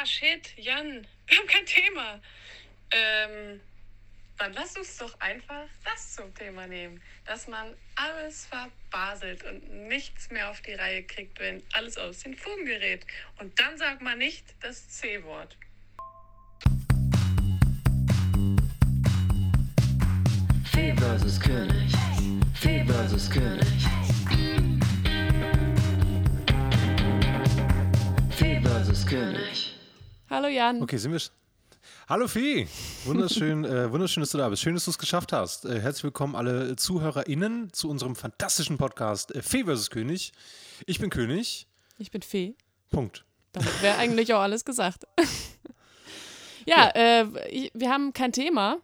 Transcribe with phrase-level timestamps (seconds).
[0.00, 2.20] ja, shit, Jan, wir haben kein Thema.
[2.90, 3.60] Ähm,
[4.38, 10.30] dann lass uns doch einfach das zum Thema nehmen, dass man alles verbaselt und nichts
[10.30, 13.04] mehr auf die Reihe kriegt, wenn alles aus den Fugen gerät.
[13.38, 15.56] Und dann sagt man nicht das C-Wort.
[20.64, 21.92] Fee versus König.
[22.54, 23.66] Fee versus König.
[28.30, 29.79] Fee versus König.
[30.30, 30.80] Hallo Jan.
[30.80, 31.20] Okay, sind wir.
[32.08, 32.68] Hallo Fee,
[33.04, 34.62] wunderschön, äh, wunderschön, dass du da bist.
[34.62, 35.64] Schön, dass du es geschafft hast.
[35.64, 39.90] Äh, herzlich willkommen alle ZuhörerInnen zu unserem fantastischen Podcast äh, Fee vs.
[39.90, 40.30] König.
[40.86, 41.66] Ich bin König.
[41.98, 42.54] Ich bin Fee.
[42.90, 43.24] Punkt.
[43.50, 45.02] Damit wäre eigentlich auch alles gesagt.
[46.64, 48.76] ja, Äh, ich, wir haben kein Thema.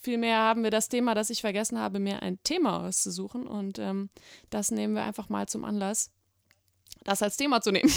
[0.00, 3.46] Vielmehr haben wir das Thema, das ich vergessen habe, mir ein Thema auszusuchen.
[3.46, 4.10] Und ähm,
[4.50, 6.10] das nehmen wir einfach mal zum Anlass,
[7.04, 7.92] das als Thema zu nehmen.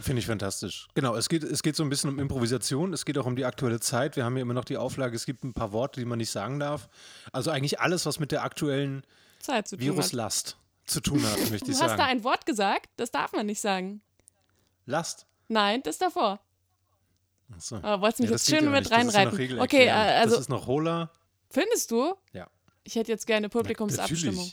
[0.00, 0.88] Finde ich fantastisch.
[0.94, 3.44] Genau, es geht, es geht so ein bisschen um Improvisation, es geht auch um die
[3.44, 4.16] aktuelle Zeit.
[4.16, 6.30] Wir haben ja immer noch die Auflage, es gibt ein paar Worte, die man nicht
[6.30, 6.88] sagen darf.
[7.32, 9.02] Also eigentlich alles, was mit der aktuellen
[9.38, 9.94] Zeit zu tun hat.
[9.96, 12.02] Viruslast zu tun hat, möchte Du ich hast da sagen.
[12.02, 14.00] ein Wort gesagt, das darf man nicht sagen.
[14.86, 15.26] Last.
[15.48, 16.40] Nein, das davor.
[17.54, 17.76] Achso.
[17.76, 19.60] Aber wolltest du mich Ja, jetzt schön mit reinreiten?
[19.60, 21.10] Okay, äh, also Das ist noch Hola.
[21.50, 22.14] findest du?
[22.32, 22.48] Ja.
[22.84, 24.50] Ich hätte jetzt gerne Publikumsabstimmung.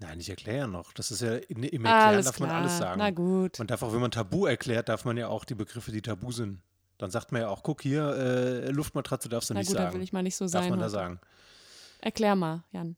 [0.00, 0.92] Nein, ich erkläre ja noch.
[0.92, 2.48] Das ist ja in, im Erklären Alles darf klar.
[2.48, 2.98] man alles sagen.
[2.98, 3.58] Na gut.
[3.58, 6.30] Man darf auch, wenn man Tabu erklärt, darf man ja auch die Begriffe, die tabu
[6.30, 6.60] sind.
[6.98, 9.94] Dann sagt man ja auch, guck hier, äh, Luftmatratze darfst du Na nicht gut, sagen.
[9.94, 10.70] will ich mal nicht so darf sein.
[10.70, 11.20] man da sagen.
[12.00, 12.96] Erklär mal, Jan.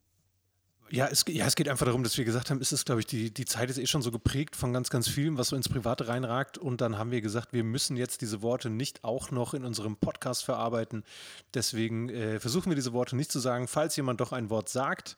[0.92, 3.06] Ja es, ja, es geht einfach darum, dass wir gesagt haben, es ist, glaube ich,
[3.06, 5.68] die, die Zeit ist eh schon so geprägt von ganz, ganz vielem, was so ins
[5.68, 6.58] Private reinragt.
[6.58, 9.96] Und dann haben wir gesagt, wir müssen jetzt diese Worte nicht auch noch in unserem
[9.96, 11.04] Podcast verarbeiten.
[11.54, 13.68] Deswegen äh, versuchen wir diese Worte nicht zu sagen.
[13.68, 15.16] Falls jemand doch ein Wort sagt,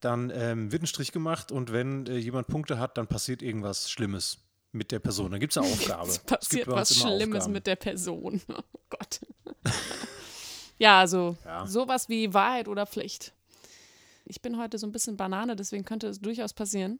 [0.00, 3.90] dann ähm, wird ein Strich gemacht und wenn äh, jemand Punkte hat, dann passiert irgendwas
[3.90, 4.38] Schlimmes
[4.72, 5.30] mit der Person.
[5.30, 6.08] Dann gibt es eine Aufgabe.
[6.08, 7.52] Es Es passiert uns was Schlimmes Aufgaben.
[7.52, 8.40] mit der Person.
[8.50, 9.20] Oh Gott.
[10.78, 11.66] ja, also Ja.
[11.66, 13.32] sowas wie Wahrheit oder Pflicht.
[14.24, 16.98] Ich bin heute so ein bisschen Banane, deswegen könnte es durchaus passieren,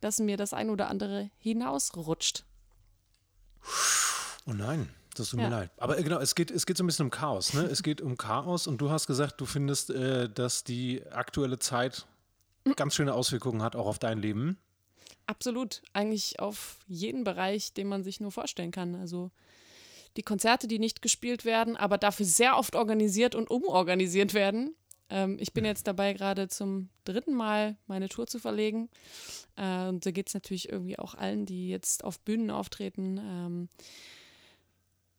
[0.00, 2.44] dass mir das ein oder andere hinausrutscht.
[4.46, 5.48] Oh nein, das tut Ja.
[5.48, 5.70] mir leid.
[5.76, 7.52] Aber äh, genau, es geht, es geht so ein bisschen um Chaos.
[7.54, 7.62] Ne?
[7.64, 12.06] Es geht um Chaos und du hast gesagt, du findest, äh, dass die aktuelle Zeit
[12.76, 14.58] ganz schöne Auswirkungen hat, auch auf dein Leben.
[15.26, 15.82] Absolut.
[15.92, 18.94] Eigentlich auf jeden Bereich, den man sich nur vorstellen kann.
[18.94, 19.30] Also
[20.16, 24.74] die Konzerte, die nicht gespielt werden, aber dafür sehr oft organisiert und umorganisiert werden.
[25.10, 28.88] Ähm, ich bin jetzt dabei, gerade zum dritten Mal meine Tour zu verlegen.
[29.56, 33.18] Äh, und da geht es natürlich irgendwie auch allen, die jetzt auf Bühnen auftreten.
[33.18, 33.68] Ähm,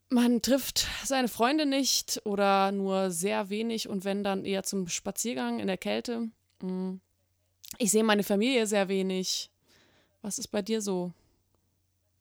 [0.09, 5.59] man trifft seine Freunde nicht oder nur sehr wenig und wenn dann eher zum Spaziergang
[5.59, 6.29] in der Kälte.
[6.61, 6.95] Mm.
[7.77, 9.49] Ich sehe meine Familie sehr wenig.
[10.21, 11.13] Was ist bei dir so?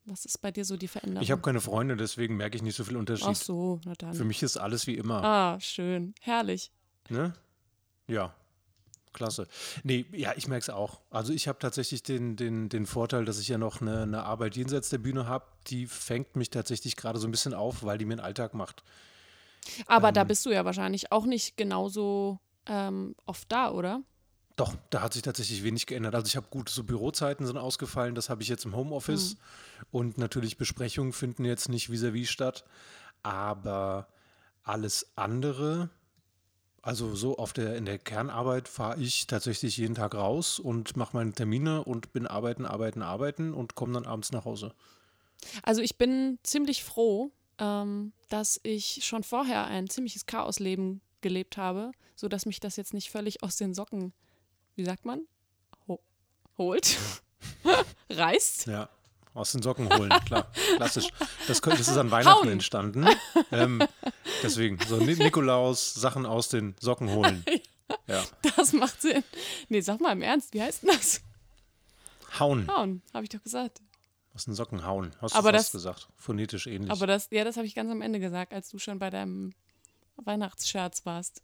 [0.05, 1.23] Was ist bei dir so die Veränderung?
[1.23, 3.27] Ich habe keine Freunde, deswegen merke ich nicht so viel Unterschied.
[3.27, 4.13] Ach so, na dann.
[4.13, 5.23] Für mich ist alles wie immer.
[5.23, 6.15] Ah, schön.
[6.21, 6.71] Herrlich.
[7.09, 7.33] Ne?
[8.07, 8.33] Ja,
[9.13, 9.47] klasse.
[9.83, 11.01] Nee, ja, ich merke es auch.
[11.11, 14.55] Also ich habe tatsächlich den, den, den Vorteil, dass ich ja noch eine, eine Arbeit
[14.55, 18.05] jenseits der Bühne habe, die fängt mich tatsächlich gerade so ein bisschen auf, weil die
[18.05, 18.83] mir einen Alltag macht.
[19.85, 20.13] Aber Ähm.
[20.15, 24.01] da bist du ja wahrscheinlich auch nicht genauso ähm, oft da, oder?
[24.59, 26.13] Doch, da hat sich tatsächlich wenig geändert.
[26.15, 29.37] Also ich habe gute so Bürozeiten sind ausgefallen, das habe ich jetzt im Homeoffice.
[29.89, 32.65] Und natürlich Besprechungen finden jetzt nicht vis-à-vis statt.
[33.23, 34.09] Aber
[34.63, 35.89] alles andere,
[36.81, 41.15] also so auf der, in der Kernarbeit fahre ich tatsächlich jeden Tag raus und mache
[41.15, 44.73] meine Termine und bin arbeiten, arbeiten, arbeiten und komme dann abends nach Hause.
[45.63, 51.93] Also ich bin ziemlich froh, ähm, dass ich schon vorher ein ziemliches Chaosleben gelebt habe,
[52.17, 54.11] sodass mich das jetzt nicht völlig aus den Socken,
[54.79, 55.21] wie sagt man,
[55.87, 55.99] Ho
[56.57, 56.97] holt,
[58.09, 58.67] reißt.
[58.67, 58.89] Ja,
[59.33, 60.51] aus den Socken holen, klar.
[60.77, 61.09] Klassisch.
[61.47, 62.49] Das, könnte, das ist an Weihnachten Hauen.
[62.49, 63.07] entstanden.
[63.51, 63.83] Ähm,
[64.41, 67.45] deswegen, so Ni- Nikolaus, Sachen aus den Socken holen.
[68.05, 68.23] Ja.
[68.55, 69.23] Das macht Sinn.
[69.67, 71.21] Nee, sag mal im Ernst, wie heißt denn das?
[72.39, 72.67] Hauen.
[72.67, 73.81] Hauen, habe ich doch gesagt.
[74.35, 75.11] Aus den Socken hauen.
[75.21, 76.07] Hast Aber du das- gesagt.
[76.15, 76.91] Phonetisch ähnlich.
[76.91, 79.53] Aber das, ja, das habe ich ganz am Ende gesagt, als du schon bei deinem
[80.17, 81.41] Weihnachtsscherz warst.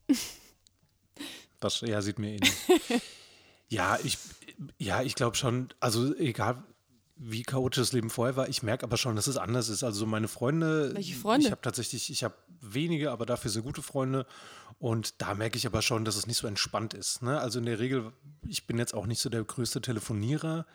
[1.59, 2.53] das ja, sieht mir ähnlich.
[3.69, 4.17] ja, ich,
[4.77, 6.63] ja, ich glaube schon, also egal
[7.17, 9.83] wie chaotisch das Leben vorher war, ich merke aber schon, dass es anders ist.
[9.83, 11.45] Also so meine Freunde, Welche Freunde?
[11.45, 14.25] ich habe tatsächlich, ich habe wenige, aber dafür sehr gute Freunde.
[14.79, 17.21] Und da merke ich aber schon, dass es nicht so entspannt ist.
[17.21, 17.39] Ne?
[17.39, 18.11] Also in der Regel,
[18.45, 20.65] ich bin jetzt auch nicht so der größte Telefonierer.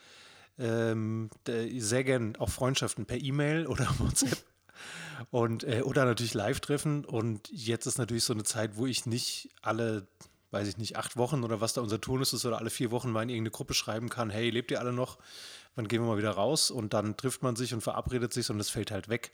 [0.59, 4.43] Ähm, sehr gern auch Freundschaften per E-Mail oder WhatsApp.
[5.31, 7.05] Und, äh, oder natürlich Live-Treffen.
[7.05, 10.07] Und jetzt ist natürlich so eine Zeit, wo ich nicht alle,
[10.51, 13.11] weiß ich nicht, acht Wochen oder was da unser Turnus ist oder alle vier Wochen
[13.11, 15.19] mal in irgendeine Gruppe schreiben kann, hey, lebt ihr alle noch?
[15.77, 16.71] Wann gehen wir mal wieder raus?
[16.71, 19.33] Und dann trifft man sich und verabredet sich und das fällt halt weg.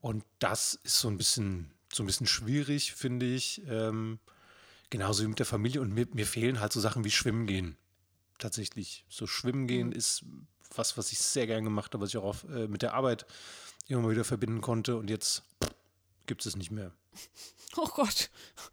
[0.00, 3.62] Und das ist so ein bisschen, so ein bisschen schwierig, finde ich.
[3.68, 4.18] Ähm,
[4.88, 5.82] genauso wie mit der Familie.
[5.82, 7.76] Und mir, mir fehlen halt so Sachen wie Schwimmen gehen.
[8.38, 9.04] Tatsächlich.
[9.10, 9.92] So Schwimmen gehen Mhm.
[9.92, 10.24] ist
[10.74, 13.26] was, was ich sehr gern gemacht habe, was ich auch auf, äh, mit der Arbeit
[13.88, 14.96] immer mal wieder verbinden konnte.
[14.96, 15.42] Und jetzt
[16.26, 16.92] gibt es nicht mehr.
[17.76, 18.30] Oh Gott,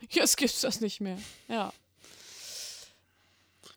[0.10, 1.20] jetzt gibt's das nicht mehr.
[1.48, 1.72] Ja.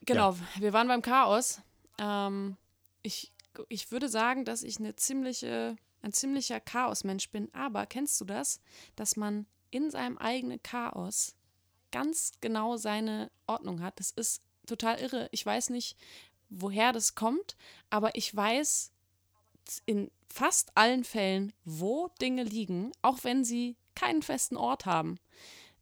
[0.06, 1.60] Genau, wir waren beim Chaos.
[1.98, 2.56] Ähm,
[3.02, 3.30] ich,
[3.68, 7.52] ich würde sagen, dass ich eine ziemliche, ein ziemlicher Chaosmensch bin.
[7.54, 8.60] Aber kennst du das,
[8.96, 11.34] dass man in seinem eigenen Chaos
[11.92, 14.00] ganz genau seine Ordnung hat?
[14.00, 15.28] Das ist total irre.
[15.32, 15.96] Ich weiß nicht,
[16.48, 17.56] woher das kommt,
[17.90, 18.90] aber ich weiß
[19.86, 25.18] in fast allen Fällen, wo Dinge liegen, auch wenn sie keinen festen Ort haben.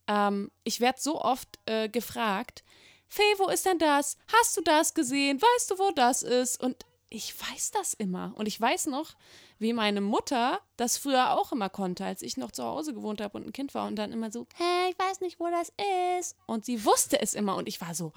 [0.06, 2.64] Ähm, ich werde so oft äh, gefragt,
[3.08, 4.18] Fee, wo ist denn das?
[4.32, 5.40] Hast du das gesehen?
[5.40, 6.62] Weißt du, wo das ist?
[6.62, 8.32] Und ich weiß das immer.
[8.36, 9.14] Und ich weiß noch,
[9.58, 13.38] wie meine Mutter das früher auch immer konnte, als ich noch zu Hause gewohnt habe
[13.38, 15.72] und ein Kind war und dann immer so, hä, ich weiß nicht, wo das
[16.18, 16.36] ist.
[16.46, 18.12] Und sie wusste es immer und ich war so,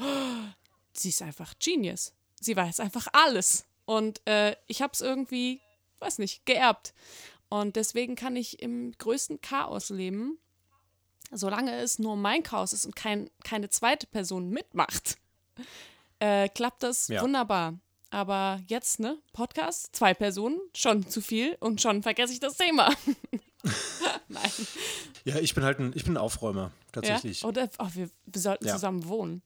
[0.94, 2.14] sie ist einfach Genius.
[2.40, 3.66] Sie weiß einfach alles.
[3.86, 5.62] Und äh, ich habe es irgendwie,
[6.00, 6.94] weiß nicht, geerbt.
[7.52, 10.38] Und deswegen kann ich im größten Chaos leben,
[11.34, 15.18] solange es nur mein Chaos ist und kein, keine zweite Person mitmacht.
[16.24, 17.24] Äh, klappt das Ja.
[17.24, 17.80] wunderbar.
[18.12, 22.94] Aber jetzt, ne, Podcast, zwei Personen, schon zu viel und schon vergesse ich das Thema.
[24.28, 24.52] Nein.
[25.26, 27.42] Ja, ich bin halt ein, ich bin ein Aufräumer, tatsächlich.
[27.42, 27.48] Ja?
[27.48, 28.74] Oder oh, wir, wir sollten Ja.
[28.74, 29.42] zusammen wohnen.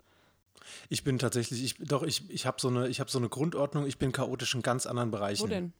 [0.89, 3.85] Ich bin tatsächlich, ich, doch, ich, ich habe so, eine, ich hab so eine Grundordnung,
[3.87, 5.43] ich bin chaotisch in ganz anderen Bereichen.
[5.43, 5.71] Wo denn?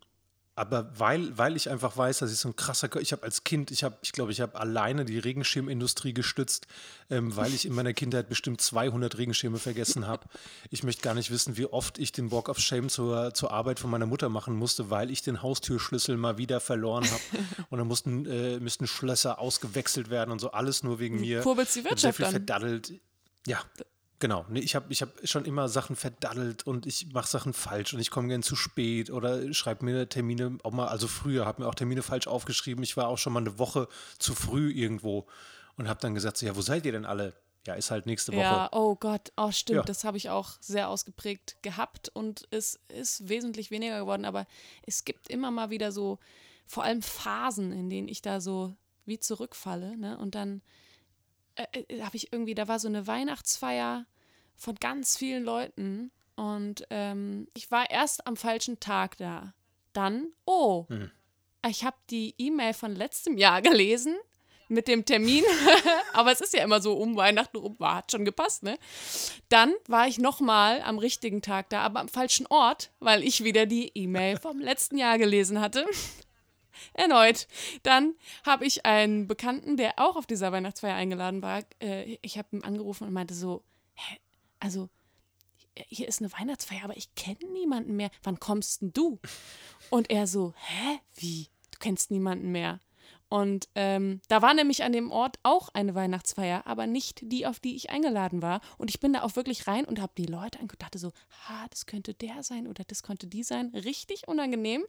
[0.57, 3.71] Aber weil, weil ich einfach weiß, dass ich so ein krasser, ich habe als Kind,
[3.71, 6.65] ich habe, ich glaube, ich habe alleine die Regenschirmindustrie gestützt,
[7.09, 10.27] ähm, weil ich in meiner Kindheit bestimmt 200 Regenschirme vergessen habe.
[10.69, 13.79] Ich möchte gar nicht wissen, wie oft ich den Walk of Shame zur, zur Arbeit
[13.79, 17.21] von meiner Mutter machen musste, weil ich den Haustürschlüssel mal wieder verloren habe.
[17.69, 21.41] und dann mussten, äh, müssten Schlösser ausgewechselt werden und so, alles nur wegen mir.
[21.41, 22.31] kurbelt's die hab sehr Wirtschaft viel an.
[22.31, 22.93] verdaddelt.
[23.45, 23.59] Ja,
[24.19, 27.93] Genau, nee, ich habe ich hab schon immer Sachen verdaddelt und ich mache Sachen falsch
[27.93, 31.61] und ich komme gern zu spät oder schreibe mir Termine auch mal, also früher, habe
[31.61, 32.81] mir auch Termine falsch aufgeschrieben.
[32.83, 35.27] Ich war auch schon mal eine Woche zu früh irgendwo
[35.75, 37.33] und habe dann gesagt, so, ja, wo seid ihr denn alle?
[37.67, 38.41] Ja, ist halt nächste Woche.
[38.41, 39.83] Ja, oh Gott, oh stimmt, Ja.
[39.83, 44.45] das habe ich auch sehr ausgeprägt gehabt und es ist wesentlich weniger geworden, aber
[44.85, 46.19] es gibt immer mal wieder so,
[46.67, 48.75] vor allem Phasen, in denen ich da so
[49.05, 50.17] wie zurückfalle, ne?
[50.17, 50.61] Und dann
[51.55, 54.05] äh, äh, habe ich irgendwie, da war so eine Weihnachtsfeier
[54.55, 59.53] von ganz vielen Leuten und ähm, ich war erst am falschen Tag da.
[59.93, 60.85] Dann, oh,
[61.67, 64.15] ich habe die E-Mail von letztem Jahr gelesen
[64.67, 65.43] mit dem Termin,
[66.13, 68.77] aber es ist ja immer so um Weihnachten rum, war, hat schon gepasst, ne?
[69.49, 73.65] Dann war ich nochmal am richtigen Tag da, aber am falschen Ort, weil ich wieder
[73.65, 75.85] die E-Mail vom letzten Jahr gelesen hatte.
[76.93, 77.47] Erneut.
[77.83, 81.63] Dann habe ich einen Bekannten, der auch auf dieser Weihnachtsfeier eingeladen war.
[81.81, 83.63] Äh, ich habe ihn angerufen und meinte so,
[83.93, 84.17] hä,
[84.59, 84.89] also
[85.87, 88.09] hier ist eine Weihnachtsfeier, aber ich kenne niemanden mehr.
[88.23, 89.19] Wann kommst denn du?
[89.89, 91.47] Und er so, hä, wie?
[91.71, 92.79] Du kennst niemanden mehr.
[93.35, 97.59] Und ähm, da war nämlich an dem Ort auch eine Weihnachtsfeier, aber nicht die, auf
[97.59, 98.61] die ich eingeladen war.
[98.77, 101.11] Und ich bin da auch wirklich rein und habe die Leute angeguckt, dachte so,
[101.49, 103.73] ha, das könnte der sein oder das könnte die sein.
[103.75, 104.85] Richtig unangenehm.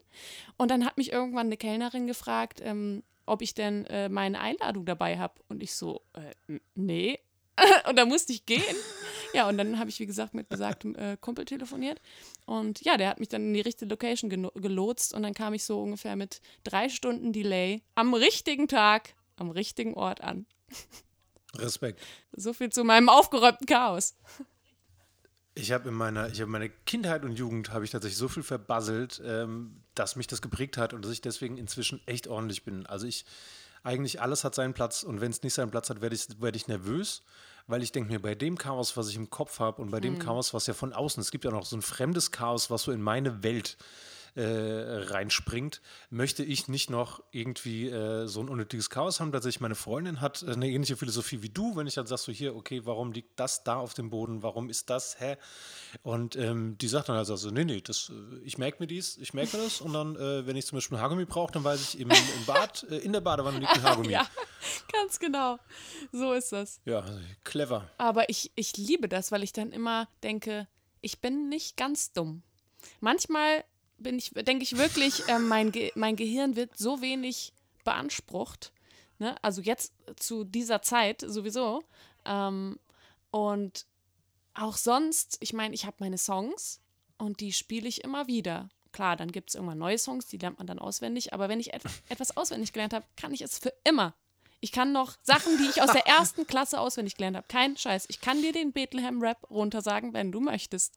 [0.57, 4.85] Und dann hat mich irgendwann eine Kellnerin gefragt, ähm, ob ich denn äh, meine Einladung
[4.85, 5.35] dabei habe.
[5.49, 7.19] Und ich so, äh, nee.
[7.89, 8.77] und da musste ich gehen.
[9.37, 12.01] Ja, und dann habe ich, wie gesagt, mit besagtem äh, Kumpel telefoniert.
[12.47, 15.13] Und ja, der hat mich dann in die richtige Location gelotst.
[15.13, 19.93] Und dann kam ich so ungefähr mit drei Stunden Delay am richtigen Tag, am richtigen
[19.93, 20.47] Ort an.
[21.55, 22.01] Respekt.
[22.33, 24.15] So viel zu meinem aufgeräumten Chaos.
[25.55, 28.43] Ich habe in meiner, ich habe meine Kindheit und Jugend habe ich tatsächlich so viel
[28.43, 32.87] verbasselt, ähm, dass mich das geprägt hat und dass ich deswegen inzwischen echt ordentlich bin.
[32.87, 33.27] Also ich,
[33.83, 36.57] eigentlich alles hat seinen Platz und wenn es nicht seinen Platz hat, werde ich, werde
[36.57, 37.23] ich nervös,
[37.67, 40.19] weil ich denke mir, bei dem Chaos, was ich im Kopf habe und bei dem
[40.19, 42.93] Chaos, was ja von außen, es gibt ja noch so ein fremdes Chaos, was so
[42.93, 49.21] in meine Welt äh, reinspringt, möchte ich nicht noch irgendwie äh, so ein unnötiges Chaos
[49.21, 49.33] haben.
[49.33, 52.33] Tatsächlich, meine Freundin hat äh, eine ähnliche Philosophie wie du, wenn ich dann sagst so
[52.33, 55.37] hier, okay, warum liegt das da auf dem Boden, warum ist das, hä?
[56.03, 59.17] Und ähm, die sagt dann also, so, nee, nee, das, äh, ich merke mir dies,
[59.19, 61.65] ich merke mir das und dann, äh, wenn ich zum Beispiel ein Haargummi brauche, dann
[61.65, 64.07] weiß ich, im, im Bad, äh, in der Badewanne liegt ein Haargummi.
[64.17, 64.27] Ja,
[64.93, 65.59] ganz genau.
[66.11, 66.81] So ist das.
[66.85, 67.91] ja also, clever.
[67.99, 70.69] Aber ich, ich liebe das, weil ich dann immer denke,
[71.01, 72.43] ich bin nicht ganz dumm.
[73.01, 73.65] Manchmal
[73.99, 77.53] bin ich, denke ich wirklich, ähm, mein, Ge mein Gehirn wird so wenig
[77.85, 78.73] beansprucht.
[79.19, 79.37] Ne?
[79.43, 81.83] Also jetzt zu dieser Zeit sowieso.
[82.25, 82.79] Ähm,
[83.31, 83.87] und
[84.55, 86.81] auch sonst, ich meine, ich habe meine Songs
[87.19, 88.69] und die spiele ich immer wieder.
[88.93, 91.35] klar, dann gibt es irgendwann neue Songs, die lernt man dann auswendig.
[91.35, 94.15] Aber wenn ich et etwas auswendig gelernt habe, kann ich es für immer.
[94.61, 97.47] Ich kann noch Sachen, die ich aus der ersten Klasse auswendig gelernt habe.
[97.47, 98.07] Kein Scheiß.
[98.09, 100.95] Ich kann dir den Bethlehem-Rap runtersagen, wenn du möchtest.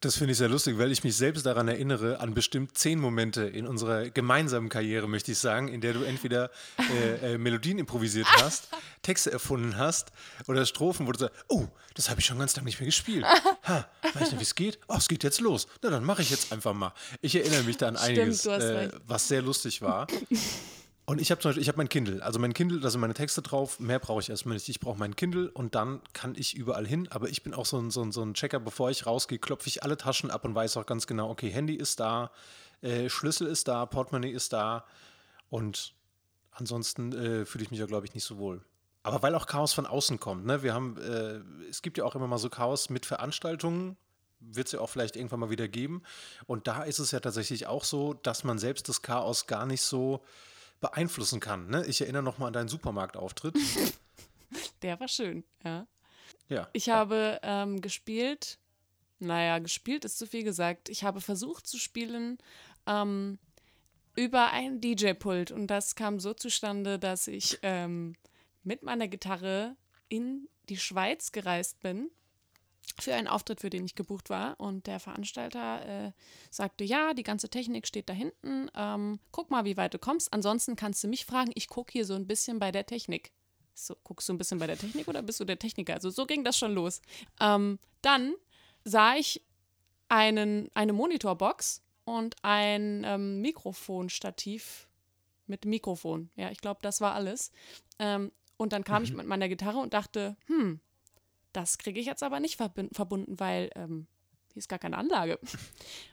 [0.00, 3.42] Das finde ich sehr lustig, weil ich mich selbst daran erinnere, an bestimmt zehn Momente
[3.42, 8.26] in unserer gemeinsamen Karriere, möchte ich sagen, in der du entweder äh, äh, Melodien improvisiert
[8.42, 8.68] hast,
[9.02, 10.12] Texte erfunden hast
[10.48, 13.24] oder Strophen, wo du sagst, oh, das habe ich schon ganz lange nicht mehr gespielt.
[13.64, 14.80] Ha, weiß nicht, wie es geht?
[14.88, 15.68] Oh, es geht jetzt los.
[15.82, 16.92] Na, dann mache ich jetzt einfach mal.
[17.20, 20.08] Ich erinnere mich da an Stimmt, einiges, äh, was sehr lustig war.
[21.04, 22.22] Und ich habe zum Beispiel, ich habe mein Kindle.
[22.22, 23.80] Also mein Kindle, da sind meine Texte drauf.
[23.80, 24.68] Mehr brauche ich erstmal nicht.
[24.68, 27.08] Ich brauche mein Kindle und dann kann ich überall hin.
[27.10, 28.60] Aber ich bin auch so ein, so ein, so ein Checker.
[28.60, 31.74] Bevor ich rausgehe, klopfe ich alle Taschen ab und weiß auch ganz genau, okay, Handy
[31.74, 32.30] ist da,
[32.82, 34.84] äh, Schlüssel ist da, Portemonnaie ist da.
[35.50, 35.94] Und
[36.52, 38.62] ansonsten äh, fühle ich mich ja, glaube ich, nicht so wohl.
[39.02, 40.46] Aber weil auch Chaos von außen kommt.
[40.46, 40.62] Ne?
[40.62, 43.96] Wir haben, äh, es gibt ja auch immer mal so Chaos mit Veranstaltungen.
[44.38, 46.02] Wird es ja auch vielleicht irgendwann mal wieder geben.
[46.46, 49.82] Und da ist es ja tatsächlich auch so, dass man selbst das Chaos gar nicht
[49.82, 50.22] so
[50.82, 51.68] beeinflussen kann.
[51.68, 51.86] Ne?
[51.86, 53.56] Ich erinnere noch mal an deinen Supermarktauftritt.
[54.82, 55.86] Der war schön, ja.
[56.48, 56.68] Ja.
[56.74, 58.58] Ich habe ähm, gespielt,
[59.18, 60.90] naja, gespielt ist zu viel gesagt.
[60.90, 62.36] Ich habe versucht zu spielen
[62.86, 63.38] ähm,
[64.14, 68.16] über ein DJ-Pult und das kam so zustande, dass ich ähm,
[68.62, 69.76] mit meiner Gitarre
[70.08, 72.10] in die Schweiz gereist bin
[73.00, 74.58] für einen Auftritt, für den ich gebucht war.
[74.60, 76.12] Und der Veranstalter äh,
[76.50, 78.70] sagte, ja, die ganze Technik steht da hinten.
[78.74, 80.32] Ähm, guck mal, wie weit du kommst.
[80.32, 81.52] Ansonsten kannst du mich fragen.
[81.54, 83.32] Ich gucke hier so ein bisschen bei der Technik.
[83.74, 85.94] So, guckst du ein bisschen bei der Technik oder bist du der Techniker?
[85.94, 87.00] Also so ging das schon los.
[87.40, 88.34] Ähm, dann
[88.84, 89.42] sah ich
[90.08, 94.88] einen, eine Monitorbox und ein ähm, Mikrofonstativ
[95.46, 96.30] mit Mikrofon.
[96.36, 97.50] Ja, ich glaube, das war alles.
[97.98, 100.80] Ähm, und dann kam ich mit meiner Gitarre und dachte, hm,
[101.52, 104.06] das kriege ich jetzt aber nicht verbunden, weil ähm,
[104.52, 105.38] hier ist gar keine Anlage.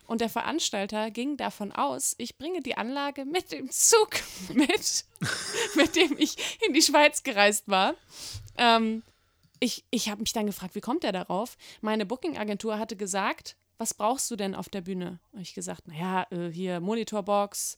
[0.08, 4.12] Und der Veranstalter ging davon aus, ich bringe die Anlage mit dem Zug
[4.54, 5.06] mit,
[5.76, 7.96] mit dem ich in die Schweiz gereist war.
[8.58, 9.04] Ähm,
[9.60, 11.58] ich ich habe mich dann gefragt, wie kommt er darauf?
[11.82, 15.20] Meine Booking-Agentur hatte gesagt, was brauchst du denn auf der Bühne?
[15.32, 17.78] Und ich gesagt, naja, äh, hier Monitorbox,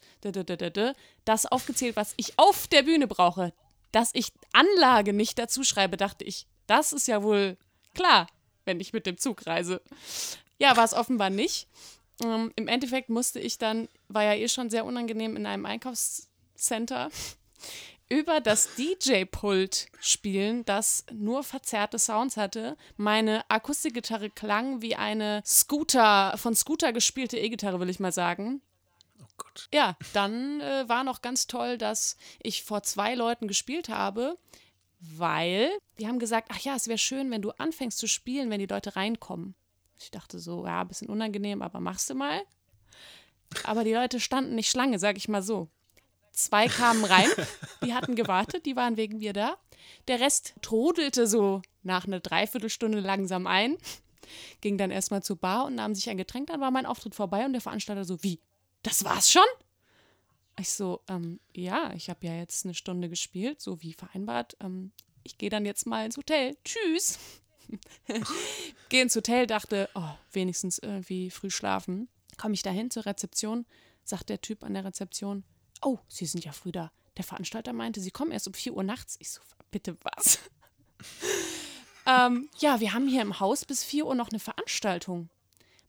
[1.25, 3.53] das aufgezählt, was ich auf der Bühne brauche.
[3.91, 7.57] Dass ich Anlage nicht dazu schreibe, dachte ich, das ist ja wohl
[7.93, 8.27] klar,
[8.63, 9.81] wenn ich mit dem Zug reise.
[10.57, 11.67] Ja, war es offenbar nicht.
[12.23, 17.09] Ähm, Im Endeffekt musste ich dann, war ja eh schon sehr unangenehm in einem Einkaufscenter,
[18.07, 22.77] über das DJ-Pult spielen, das nur verzerrte Sounds hatte.
[22.95, 28.61] Meine Akustikgitarre klang wie eine Scooter, von Scooter gespielte E-Gitarre, will ich mal sagen.
[29.21, 29.67] Oh Gott.
[29.73, 34.37] Ja, dann äh, war noch ganz toll, dass ich vor zwei Leuten gespielt habe,
[35.01, 38.59] weil die haben gesagt, ach ja, es wäre schön, wenn du anfängst zu spielen, wenn
[38.59, 39.55] die Leute reinkommen.
[39.99, 42.41] Ich dachte so, ja, ein bisschen unangenehm, aber machst du mal.
[43.63, 45.69] Aber die Leute standen nicht Schlange, sag ich mal so.
[46.31, 47.29] Zwei kamen rein,
[47.83, 49.57] die hatten gewartet, die waren wegen mir da.
[50.07, 53.77] Der Rest trudelte so nach einer Dreiviertelstunde langsam ein,
[54.61, 56.47] ging dann erstmal zur Bar und nahm sich ein Getränk.
[56.47, 58.39] Dann war mein Auftritt vorbei und der Veranstalter so, wie?
[58.83, 59.43] Das war's schon?
[60.61, 64.55] Ich so, ähm, ja, ich habe ja jetzt eine Stunde gespielt, so wie vereinbart.
[64.59, 64.91] Ähm,
[65.23, 66.55] ich gehe dann jetzt mal ins Hotel.
[66.63, 67.17] Tschüss.
[68.89, 72.09] Gehe ins Hotel, dachte, oh, wenigstens irgendwie früh schlafen.
[72.37, 73.65] Komme ich dahin zur Rezeption,
[74.03, 75.43] sagt der Typ an der Rezeption,
[75.81, 76.91] oh, Sie sind ja früh da.
[77.17, 79.15] Der Veranstalter meinte, Sie kommen erst um 4 Uhr nachts.
[79.17, 79.41] Ich so,
[79.71, 80.37] bitte was?
[82.05, 85.29] ähm, ja, wir haben hier im Haus bis 4 Uhr noch eine Veranstaltung.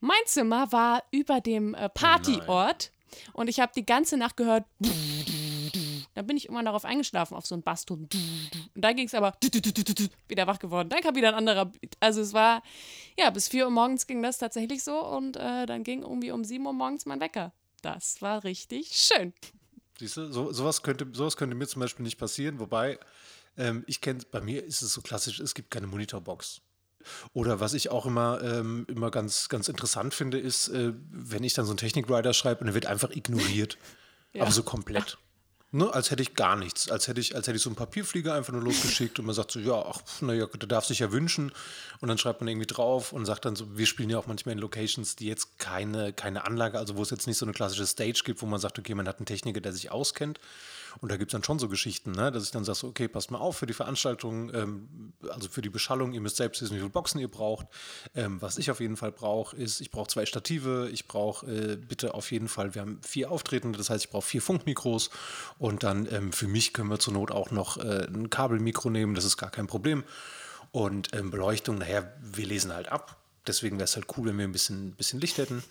[0.00, 2.90] Mein Zimmer war über dem äh, Partyort
[3.32, 4.64] und ich habe die ganze Nacht gehört.
[6.14, 8.08] Dann bin ich immer darauf eingeschlafen, auf so einen Basston.
[8.74, 9.34] Und dann ging es aber
[10.28, 10.88] wieder wach geworden.
[10.90, 11.72] Dann kam wieder ein anderer.
[12.00, 12.62] Also es war,
[13.18, 16.44] ja, bis 4 Uhr morgens ging das tatsächlich so und äh, dann ging irgendwie um
[16.44, 17.52] 7 Uhr morgens mein Wecker.
[17.80, 19.32] Das war richtig schön.
[19.98, 22.98] Siehst du, so, sowas, könnte, sowas könnte mir zum Beispiel nicht passieren, wobei
[23.56, 26.60] ähm, ich kenne, bei mir ist es so klassisch, es gibt keine Monitorbox.
[27.32, 31.54] Oder was ich auch immer, ähm, immer ganz, ganz interessant finde, ist, äh, wenn ich
[31.54, 33.78] dann so einen Technikrider schreibe und er wird einfach ignoriert.
[34.34, 34.44] Ja.
[34.44, 35.18] Aber so komplett.
[35.74, 36.90] Ne, als hätte ich gar nichts.
[36.90, 39.52] Als hätte ich, als hätte ich so einen Papierflieger einfach nur losgeschickt und man sagt
[39.52, 41.50] so, ja, ach, naja, der darf sich ja wünschen.
[42.00, 44.52] Und dann schreibt man irgendwie drauf und sagt dann so, wir spielen ja auch manchmal
[44.52, 47.86] in Locations, die jetzt keine, keine Anlage, also wo es jetzt nicht so eine klassische
[47.86, 50.40] Stage gibt, wo man sagt, okay, man hat einen Techniker, der sich auskennt.
[51.00, 52.30] Und da gibt es dann schon so Geschichten, ne?
[52.30, 55.62] dass ich dann sage, so, okay, passt mal auf für die Veranstaltung, ähm, also für
[55.62, 57.66] die Beschallung, ihr müsst selbst wissen, wie viele Boxen ihr braucht.
[58.14, 61.76] Ähm, was ich auf jeden Fall brauche, ist, ich brauche zwei Stative, ich brauche äh,
[61.76, 65.10] bitte auf jeden Fall, wir haben vier Auftretende, das heißt, ich brauche vier Funkmikros
[65.58, 69.14] und dann ähm, für mich können wir zur Not auch noch äh, ein Kabelmikro nehmen,
[69.14, 70.04] das ist gar kein Problem.
[70.72, 73.18] Und ähm, Beleuchtung, naja, wir lesen halt ab.
[73.46, 75.62] deswegen wäre es halt cool, wenn wir ein bisschen, bisschen Licht hätten.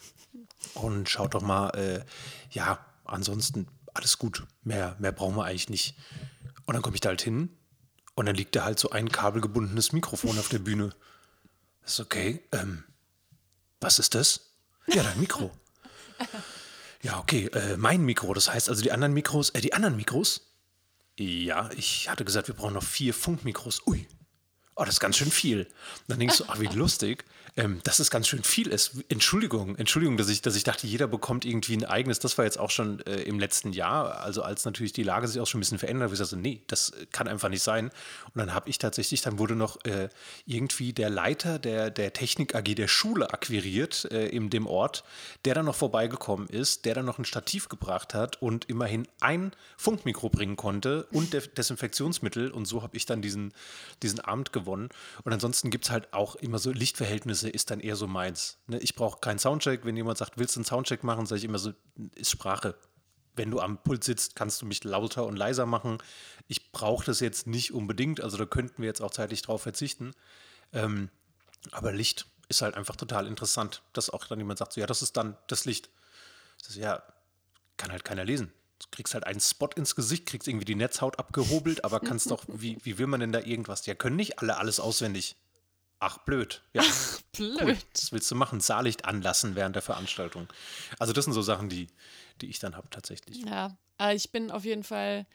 [0.75, 2.03] Und schaut doch mal, äh,
[2.51, 4.43] ja, ansonsten alles gut.
[4.63, 5.95] Mehr, mehr brauchen wir eigentlich nicht.
[6.65, 7.49] Und dann komme ich da halt hin
[8.15, 10.93] und dann liegt da halt so ein kabelgebundenes Mikrofon auf der Bühne.
[11.81, 12.41] Das ist okay.
[12.51, 12.83] Ähm,
[13.79, 14.51] was ist das?
[14.87, 15.51] Ja, dein Mikro.
[17.03, 18.31] Ja, okay, äh, mein Mikro.
[18.33, 20.51] Das heißt also die anderen Mikros, äh, die anderen Mikros?
[21.17, 23.85] Ja, ich hatte gesagt, wir brauchen noch vier Funkmikros.
[23.87, 24.07] Ui.
[24.75, 25.63] Oh, das ist ganz schön viel.
[25.63, 25.69] Und
[26.07, 27.25] dann denkst du, ah, wie lustig
[27.57, 29.03] ähm, dass es ganz schön viel ist.
[29.09, 32.19] Entschuldigung, Entschuldigung, dass ich, dass ich dachte, jeder bekommt irgendwie ein eigenes.
[32.19, 35.41] Das war jetzt auch schon äh, im letzten Jahr, also als natürlich die Lage sich
[35.41, 37.87] auch schon ein bisschen verändert, habe ich gesagt, nee, das kann einfach nicht sein.
[37.87, 40.07] Und dann habe ich tatsächlich, dann wurde noch äh,
[40.45, 45.03] irgendwie der Leiter der, der Technik AG der Schule akquiriert äh, in dem Ort,
[45.43, 49.51] der dann noch vorbeigekommen ist, der dann noch ein Stativ gebracht hat und immerhin ein
[49.75, 52.49] Funkmikro bringen konnte und Desinfektionsmittel.
[52.51, 53.53] Und so habe ich dann diesen,
[54.03, 54.87] diesen Abend gewonnen.
[55.23, 58.57] Und ansonsten gibt es halt auch immer so Lichtverhältnisse Ergebnisse ist dann eher so meins.
[58.67, 58.79] Ne?
[58.79, 59.85] Ich brauche keinen Soundcheck.
[59.85, 61.73] Wenn jemand sagt, willst du einen Soundcheck machen, sage ich immer so,
[62.15, 62.75] ist Sprache.
[63.35, 65.99] Wenn du am Pult sitzt, kannst du mich lauter und leiser machen.
[66.47, 70.13] Ich brauche das jetzt nicht unbedingt, also da könnten wir jetzt auch zeitlich drauf verzichten.
[70.73, 71.09] Ähm,
[71.71, 75.01] aber Licht ist halt einfach total interessant, dass auch dann jemand sagt, so, ja, das
[75.01, 75.89] ist dann das Licht.
[76.59, 77.01] Das ist, ja,
[77.77, 78.51] kann halt keiner lesen.
[78.79, 82.43] Du kriegst halt einen Spot ins Gesicht, kriegst irgendwie die Netzhaut abgehobelt, aber kannst doch,
[82.47, 83.85] wie, wie will man denn da irgendwas?
[83.85, 85.37] Ja, können nicht alle alles auswendig.
[86.03, 86.63] Ach, blöd.
[86.73, 86.81] Ja.
[86.83, 87.61] Ach, blöd.
[87.61, 87.77] Cool.
[87.93, 88.59] Das willst du machen?
[88.59, 90.47] Saallicht anlassen während der Veranstaltung.
[90.97, 91.87] Also, das sind so Sachen, die,
[92.41, 93.37] die ich dann habe, tatsächlich.
[93.45, 95.27] Ja, aber ich bin auf jeden Fall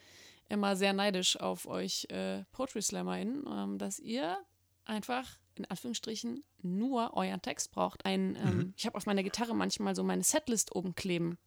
[0.48, 4.36] immer sehr neidisch auf euch äh, Poetry SlammerInnen, ähm, dass ihr
[4.84, 8.04] einfach in Anführungsstrichen nur euren Text braucht.
[8.04, 8.74] Ein, ähm, mhm.
[8.76, 11.38] Ich habe auf meiner Gitarre manchmal so meine Setlist oben kleben,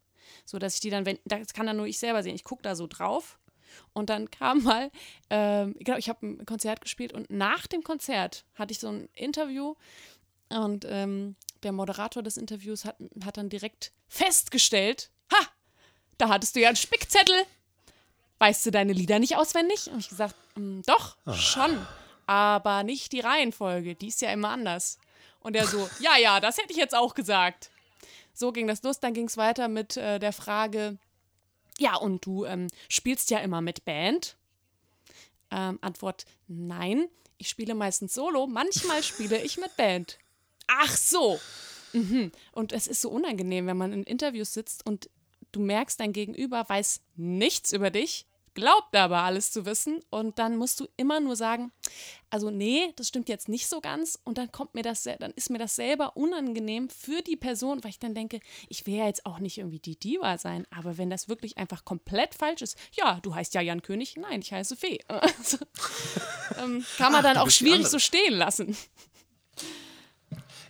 [0.46, 2.34] so dass ich die dann, wenn, das kann dann nur ich selber sehen.
[2.34, 3.38] Ich gucke da so drauf
[3.92, 4.90] und dann kam mal,
[5.30, 9.08] ähm, genau, ich habe ein Konzert gespielt und nach dem Konzert hatte ich so ein
[9.14, 9.74] Interview
[10.48, 15.46] und ähm, der Moderator des Interviews hat, hat dann direkt festgestellt, ha,
[16.18, 17.36] da hattest du ja einen Spickzettel.
[18.38, 19.90] Weißt du deine Lieder nicht auswendig?
[19.90, 21.34] Und ich gesagt, hm, doch, ah.
[21.34, 21.86] schon,
[22.26, 24.98] aber nicht die Reihenfolge, die ist ja immer anders.
[25.40, 27.70] Und er so, ja, ja, das hätte ich jetzt auch gesagt.
[28.32, 29.00] So ging das los.
[29.00, 30.98] Dann ging es weiter mit äh, der Frage,
[31.80, 34.36] ja, und du ähm, spielst ja immer mit Band?
[35.50, 40.18] Ähm, Antwort: Nein, ich spiele meistens solo, manchmal spiele ich mit Band.
[40.66, 41.40] Ach so.
[41.92, 42.30] Mhm.
[42.52, 45.10] Und es ist so unangenehm, wenn man in Interviews sitzt und
[45.52, 50.56] du merkst, dein Gegenüber weiß nichts über dich glaubt aber alles zu wissen und dann
[50.56, 51.72] musst du immer nur sagen,
[52.30, 55.50] also nee, das stimmt jetzt nicht so ganz und dann kommt mir das, dann ist
[55.50, 59.26] mir das selber unangenehm für die Person, weil ich dann denke, ich will ja jetzt
[59.26, 63.20] auch nicht irgendwie die Diva sein, aber wenn das wirklich einfach komplett falsch ist, ja,
[63.20, 65.00] du heißt ja Jan König, nein, ich heiße Fee.
[65.40, 65.58] Also,
[66.58, 68.76] ähm, kann man Ach, dann auch schwierig so stehen lassen.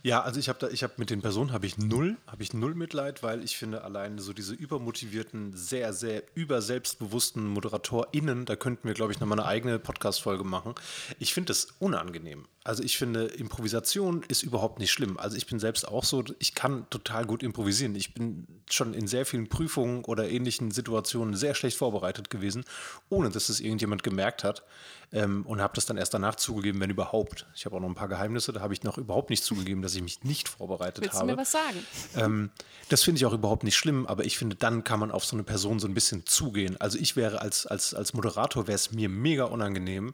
[0.03, 2.53] Ja, also ich habe da, ich habe mit den Personen habe ich null, habe ich
[2.53, 8.87] null Mitleid, weil ich finde allein so diese übermotivierten, sehr, sehr überselbstbewussten ModeratorInnen, da könnten
[8.87, 10.73] wir, glaube ich, nochmal eine eigene Podcast-Folge machen.
[11.19, 12.47] Ich finde das unangenehm.
[12.63, 15.17] Also ich finde, Improvisation ist überhaupt nicht schlimm.
[15.17, 17.95] Also ich bin selbst auch so, ich kann total gut improvisieren.
[17.95, 22.63] Ich bin schon in sehr vielen Prüfungen oder ähnlichen Situationen sehr schlecht vorbereitet gewesen,
[23.09, 24.63] ohne dass es irgendjemand gemerkt hat.
[25.11, 27.47] Ähm, und habe das dann erst danach zugegeben, wenn überhaupt.
[27.55, 29.95] Ich habe auch noch ein paar Geheimnisse, da habe ich noch überhaupt nicht zugegeben, dass
[29.95, 31.35] ich mich nicht vorbereitet Willst habe.
[31.35, 31.73] Willst du mir was
[32.13, 32.23] sagen?
[32.23, 32.49] Ähm,
[32.89, 35.35] das finde ich auch überhaupt nicht schlimm, aber ich finde, dann kann man auf so
[35.35, 36.79] eine Person so ein bisschen zugehen.
[36.79, 40.13] Also ich wäre als, als, als Moderator, wäre es mir mega unangenehm,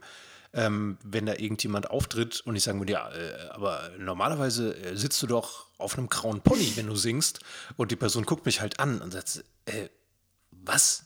[0.57, 5.21] ähm, wenn da irgendjemand auftritt und ich sagen würde, ja, äh, aber normalerweise äh, sitzt
[5.21, 7.41] du doch auf einem grauen Pony, wenn du singst
[7.77, 9.87] und die Person guckt mich halt an und sagt, äh,
[10.49, 11.05] was?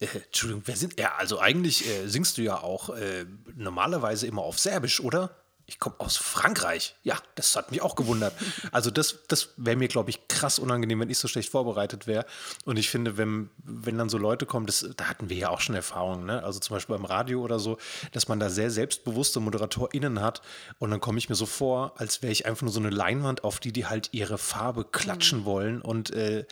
[0.00, 1.00] Äh, Entschuldigung, wer sind?
[1.00, 3.24] Ja, also eigentlich äh, singst du ja auch äh,
[3.56, 5.34] normalerweise immer auf Serbisch, oder?
[5.66, 6.94] Ich komme aus Frankreich.
[7.04, 8.34] Ja, das hat mich auch gewundert.
[8.70, 12.26] Also das, das wäre mir, glaube ich, krass unangenehm, wenn ich so schlecht vorbereitet wäre.
[12.64, 15.60] Und ich finde, wenn, wenn dann so Leute kommen, das, da hatten wir ja auch
[15.60, 16.42] schon Erfahrungen, ne?
[16.42, 17.78] also zum Beispiel beim Radio oder so,
[18.12, 20.42] dass man da sehr selbstbewusste ModeratorInnen hat
[20.78, 23.44] und dann komme ich mir so vor, als wäre ich einfach nur so eine Leinwand,
[23.44, 25.44] auf die die halt ihre Farbe klatschen mhm.
[25.44, 26.44] wollen und äh,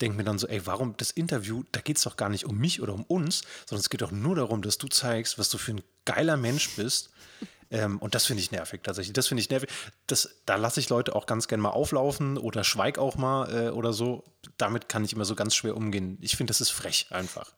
[0.00, 2.56] denke mir dann so, ey, warum das Interview, da geht es doch gar nicht um
[2.56, 5.58] mich oder um uns, sondern es geht doch nur darum, dass du zeigst, was du
[5.58, 7.10] für ein geiler Mensch bist
[7.70, 9.12] ähm, und das finde ich nervig tatsächlich.
[9.12, 9.70] Das finde ich nervig.
[10.06, 13.70] Das, da lasse ich Leute auch ganz gerne mal auflaufen oder schweig auch mal äh,
[13.70, 14.24] oder so.
[14.56, 16.18] Damit kann ich immer so ganz schwer umgehen.
[16.20, 17.52] Ich finde, das ist frech einfach.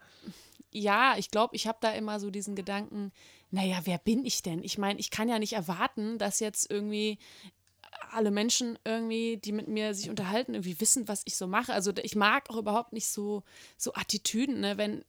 [0.71, 3.13] Ja, ich glaube, ich habe da immer so diesen Gedanken,
[3.51, 4.63] naja, wer bin ich denn?
[4.63, 7.19] Ich meine, ich kann ja nicht erwarten, dass jetzt irgendwie
[8.11, 11.73] alle Menschen irgendwie, die mit mir sich unterhalten, irgendwie wissen, was ich so mache.
[11.73, 13.43] Also ich mag auch überhaupt nicht so,
[13.77, 14.79] so Attitüden, ne?
[14.79, 15.05] wenn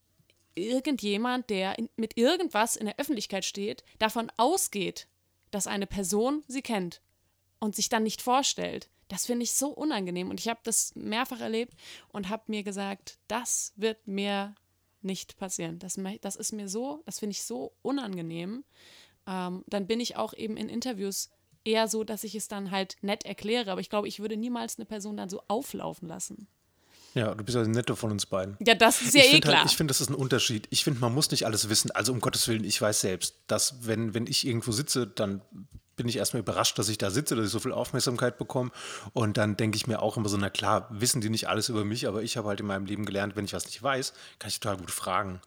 [0.56, 5.08] irgendjemand, der in, mit irgendwas in der Öffentlichkeit steht, davon ausgeht,
[5.52, 7.02] dass eine Person sie kennt.
[7.60, 8.90] und sich dann nicht vorstellt.
[9.08, 11.76] Das finde ich so unangenehm und ich habe das mehrfach erlebt
[12.10, 14.54] und habe mir gesagt, das wird mir
[15.02, 15.80] nicht passieren.
[15.80, 18.64] Das, das ist mir so, das finde ich so unangenehm.
[19.28, 21.30] Ähm, dann bin ich auch eben in Interviews
[21.64, 23.72] eher so, dass ich es dann halt nett erkläre.
[23.72, 26.48] Aber ich glaube, ich würde niemals eine Person dann so auflaufen lassen.
[27.14, 28.58] Ja, du bist ja netter von uns beiden.
[28.66, 29.58] Ja, das ist ja ich eh klar.
[29.58, 30.68] Halt, ich finde, das ist ein Unterschied.
[30.72, 31.92] Ich finde, man muss nicht alles wissen.
[31.92, 35.42] Also um Gottes Willen, ich weiß selbst, dass wenn, wenn ich irgendwo sitze, dann
[35.96, 38.72] bin ich erstmal überrascht, dass ich da sitze, dass ich so viel Aufmerksamkeit bekomme.
[39.14, 41.86] Und dann denke ich mir auch immer so, na klar, wissen die nicht alles über
[41.86, 44.50] mich, aber ich habe halt in meinem Leben gelernt, wenn ich was nicht weiß, kann
[44.50, 45.40] ich total gut fragen.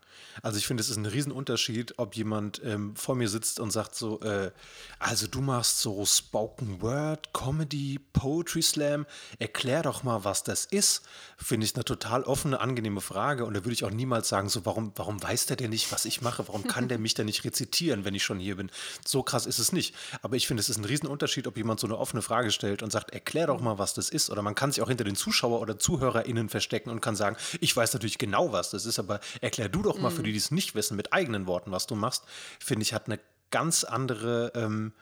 [0.42, 3.94] Also ich finde, es ist ein Riesenunterschied, ob jemand ähm, vor mir sitzt und sagt
[3.94, 4.50] so, äh,
[4.98, 9.06] also du machst so Spoken Word, Comedy, Poetry Slam,
[9.38, 11.02] erklär doch mal, was das ist.
[11.36, 13.44] Finde ich eine total offene, angenehme Frage.
[13.44, 16.04] Und da würde ich auch niemals sagen, so warum, warum weiß der denn nicht, was
[16.04, 16.46] ich mache?
[16.48, 18.70] Warum kann der mich denn nicht rezitieren, wenn ich schon hier bin?
[19.06, 19.94] So krass ist es nicht.
[20.22, 22.90] Aber ich finde, es ist ein Riesenunterschied, ob jemand so eine offene Frage stellt und
[22.90, 24.30] sagt, erklär doch mal, was das ist.
[24.30, 27.76] Oder man kann sich auch hinter den Zuschauer oder ZuhörerInnen verstecken und kann sagen, ich
[27.76, 30.50] weiß natürlich genau, was das ist, aber erklär du doch mal für die, die es
[30.50, 32.24] nicht wissen, mit eigenen Worten, was du machst,
[32.58, 34.92] finde ich, hat eine ganz andere, ähm,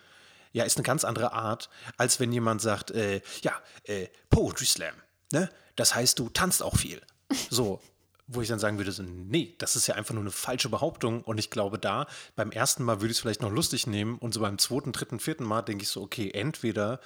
[0.53, 3.53] ja, ist eine ganz andere Art, als wenn jemand sagt, äh, ja,
[3.85, 4.95] äh, Poetry Slam,
[5.33, 5.51] ne?
[5.77, 7.01] Das heißt, du tanzt auch viel.
[7.51, 7.81] So,
[8.27, 11.23] wo ich dann sagen würde, so, nee, das ist ja einfach nur eine falsche Behauptung.
[11.23, 14.33] Und ich glaube, da beim ersten Mal würde ich es vielleicht noch lustig nehmen und
[14.33, 17.01] so beim zweiten, dritten, vierten Mal denke ich so, okay, entweder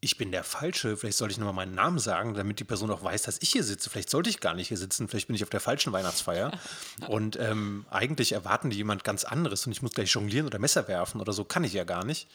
[0.00, 3.02] ich bin der Falsche, vielleicht sollte ich nochmal meinen Namen sagen, damit die Person auch
[3.02, 3.90] weiß, dass ich hier sitze.
[3.90, 6.52] Vielleicht sollte ich gar nicht hier sitzen, vielleicht bin ich auf der falschen Weihnachtsfeier.
[7.08, 10.88] und ähm, eigentlich erwarten die jemand ganz anderes und ich muss gleich jonglieren oder Messer
[10.88, 12.28] werfen oder so, kann ich ja gar nicht.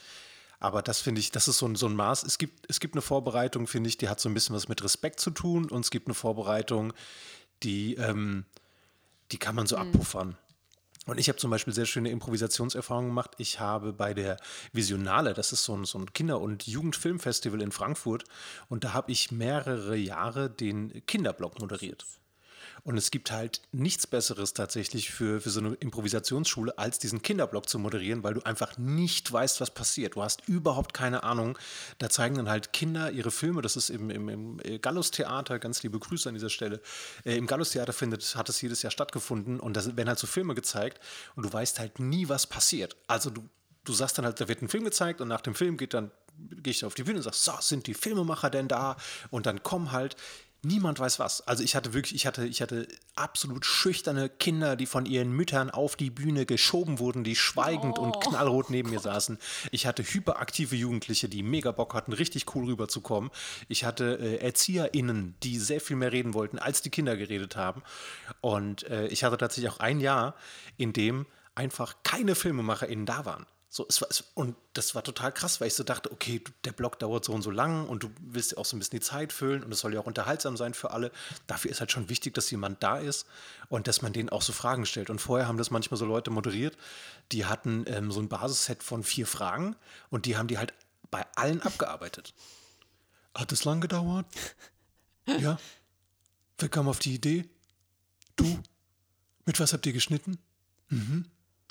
[0.60, 2.24] Aber das finde ich, das ist so ein, so ein Maß.
[2.24, 4.84] Es gibt, es gibt eine Vorbereitung, finde ich, die hat so ein bisschen was mit
[4.84, 6.94] Respekt zu tun und es gibt eine Vorbereitung,
[7.64, 8.46] die, ähm,
[9.32, 9.82] die kann man so mhm.
[9.82, 10.38] abpuffern.
[11.08, 13.32] Und ich habe zum Beispiel sehr schöne Improvisationserfahrungen gemacht.
[13.40, 14.38] Ich habe bei der
[14.72, 18.24] Visionale, das ist so ein, so ein Kinder- und Jugendfilmfestival in Frankfurt,
[18.70, 22.06] und da habe ich mehrere Jahre den Kinderblock moderiert.
[22.84, 27.70] Und es gibt halt nichts Besseres tatsächlich für, für so eine Improvisationsschule, als diesen Kinderblock
[27.70, 30.16] zu moderieren, weil du einfach nicht weißt, was passiert.
[30.16, 31.58] Du hast überhaupt keine Ahnung.
[32.00, 33.62] Da zeigen dann halt Kinder ihre Filme.
[33.62, 36.82] Das ist im, im, im Gallus-Theater, ganz liebe Grüße an dieser Stelle.
[37.24, 40.56] Äh, Im Gallus-Theater findet, hat es jedes Jahr stattgefunden und da werden halt so Filme
[40.56, 41.00] gezeigt
[41.36, 42.96] und du weißt halt nie, was passiert.
[43.08, 43.48] Also du,
[43.84, 46.12] du sagst dann halt, da wird ein Film gezeigt und nach dem Film geht dann
[46.50, 48.98] gehe ich auf die Bühne und sage, so, sind die Filmemacher denn da?
[49.30, 50.16] Und dann kommen halt
[50.64, 51.42] Niemand weiß was.
[51.48, 55.72] Also ich hatte wirklich, ich hatte, ich hatte absolut schüchterne Kinder, die von ihren Müttern
[55.72, 58.04] auf die Bühne geschoben wurden, die schweigend oh.
[58.04, 59.40] und knallrot neben mir saßen.
[59.72, 63.32] Ich hatte hyperaktive Jugendliche, die mega Bock hatten, richtig cool rüberzukommen.
[63.70, 67.82] Ich hatte äh, ErzieherInnen, die sehr viel mehr reden wollten, als die Kinder geredet haben.
[68.40, 70.36] Und äh, ich hatte tatsächlich auch ein Jahr,
[70.78, 73.48] in dem einfach keine FilmemacherInnen da waren.
[73.74, 76.74] So, es war, es, und das war total krass, weil ich so dachte, okay, der
[76.74, 79.06] Blog dauert so und so lang und du willst ja auch so ein bisschen die
[79.06, 81.10] Zeit füllen und es soll ja auch unterhaltsam sein für alle.
[81.48, 83.26] Dafür ist halt schon wichtig, dass jemand da ist
[83.70, 85.10] und dass man denen auch so Fragen stellt.
[85.10, 86.78] Und vorher haben das manchmal so Leute moderiert,
[87.32, 89.78] die hatten ähm, so ein Basisset von vier Fragen
[90.10, 90.74] und die haben die halt
[91.10, 92.34] bei allen abgearbeitet.
[93.34, 94.26] Hat es lang gedauert?
[95.40, 95.60] Ja.
[96.58, 97.48] Wer kam auf die Idee?
[98.36, 98.60] Du?
[99.46, 100.40] Mit was habt ihr geschnitten?
[100.90, 101.26] Mhm.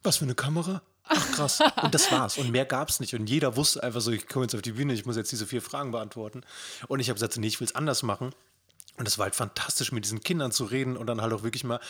[0.05, 0.83] Was für eine Kamera?
[1.11, 1.61] Ach krass.
[1.83, 2.39] Und das war's.
[2.39, 3.15] Und mehr gab's nicht.
[3.15, 5.47] Und jeder wusste einfach so, ich komme jetzt auf die Bühne, ich muss jetzt diese
[5.47, 6.43] vier Fragen beantworten.
[6.89, 8.33] Und ich habe gesagt, nee, ich will es anders machen.
[8.97, 11.65] Und es war halt fantastisch, mit diesen Kindern zu reden und dann halt auch wirklich
[11.65, 11.81] mal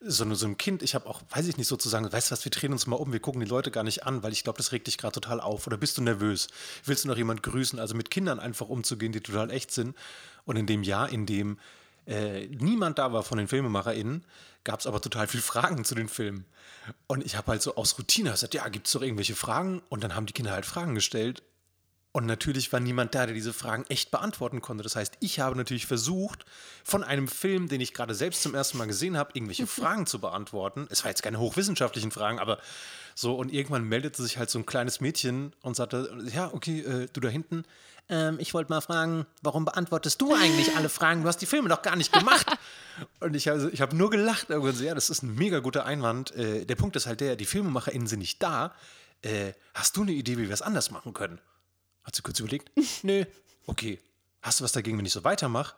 [0.00, 2.52] so, so ein Kind, ich habe auch, weiß ich nicht, sozusagen, weißt du was, wir
[2.52, 4.70] drehen uns mal um, wir gucken die Leute gar nicht an, weil ich glaube, das
[4.70, 5.66] regt dich gerade total auf.
[5.66, 6.48] Oder bist du nervös?
[6.84, 7.78] Willst du noch jemand grüßen?
[7.80, 9.96] Also mit Kindern einfach umzugehen, die total echt sind.
[10.44, 11.58] Und in dem Jahr, in dem
[12.06, 14.24] äh, niemand da war von den FilmemacherInnen,
[14.64, 16.44] gab es aber total viele Fragen zu den Filmen.
[17.06, 19.82] Und ich habe halt so aus Routine gesagt, ja, gibt es doch irgendwelche Fragen?
[19.88, 21.42] Und dann haben die Kinder halt Fragen gestellt.
[22.12, 24.82] Und natürlich war niemand da, der diese Fragen echt beantworten konnte.
[24.82, 26.44] Das heißt, ich habe natürlich versucht,
[26.82, 30.18] von einem Film, den ich gerade selbst zum ersten Mal gesehen habe, irgendwelche Fragen zu
[30.18, 30.88] beantworten.
[30.90, 32.58] Es war jetzt keine hochwissenschaftlichen Fragen, aber
[33.14, 33.36] so.
[33.36, 37.20] Und irgendwann meldete sich halt so ein kleines Mädchen und sagte, ja, okay, äh, du
[37.20, 37.64] da hinten,
[38.08, 41.22] ähm, ich wollte mal fragen, warum beantwortest du eigentlich alle Fragen?
[41.22, 42.49] Du hast die Filme doch gar nicht gemacht.
[43.20, 44.50] Und ich, also, ich habe nur gelacht.
[44.50, 46.34] Und so, ja, das ist ein mega guter Einwand.
[46.34, 48.74] Äh, der Punkt ist halt der, die FilmemacherInnen sind nicht da.
[49.22, 51.40] Äh, hast du eine Idee, wie wir es anders machen können?
[52.04, 52.70] Hat sie kurz überlegt?
[53.02, 53.24] Nö.
[53.66, 53.98] Okay.
[54.42, 55.74] Hast du was dagegen, wenn ich so weitermache?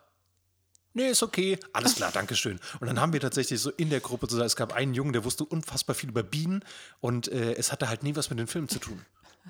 [0.93, 1.57] Nee, ist okay.
[1.73, 2.59] Alles klar, danke schön.
[2.79, 5.23] Und dann haben wir tatsächlich so in der Gruppe, so, es gab einen Jungen, der
[5.23, 6.63] wusste unfassbar viel über Bienen
[7.01, 9.03] und äh, es hatte halt nie was mit den Filmen zu tun.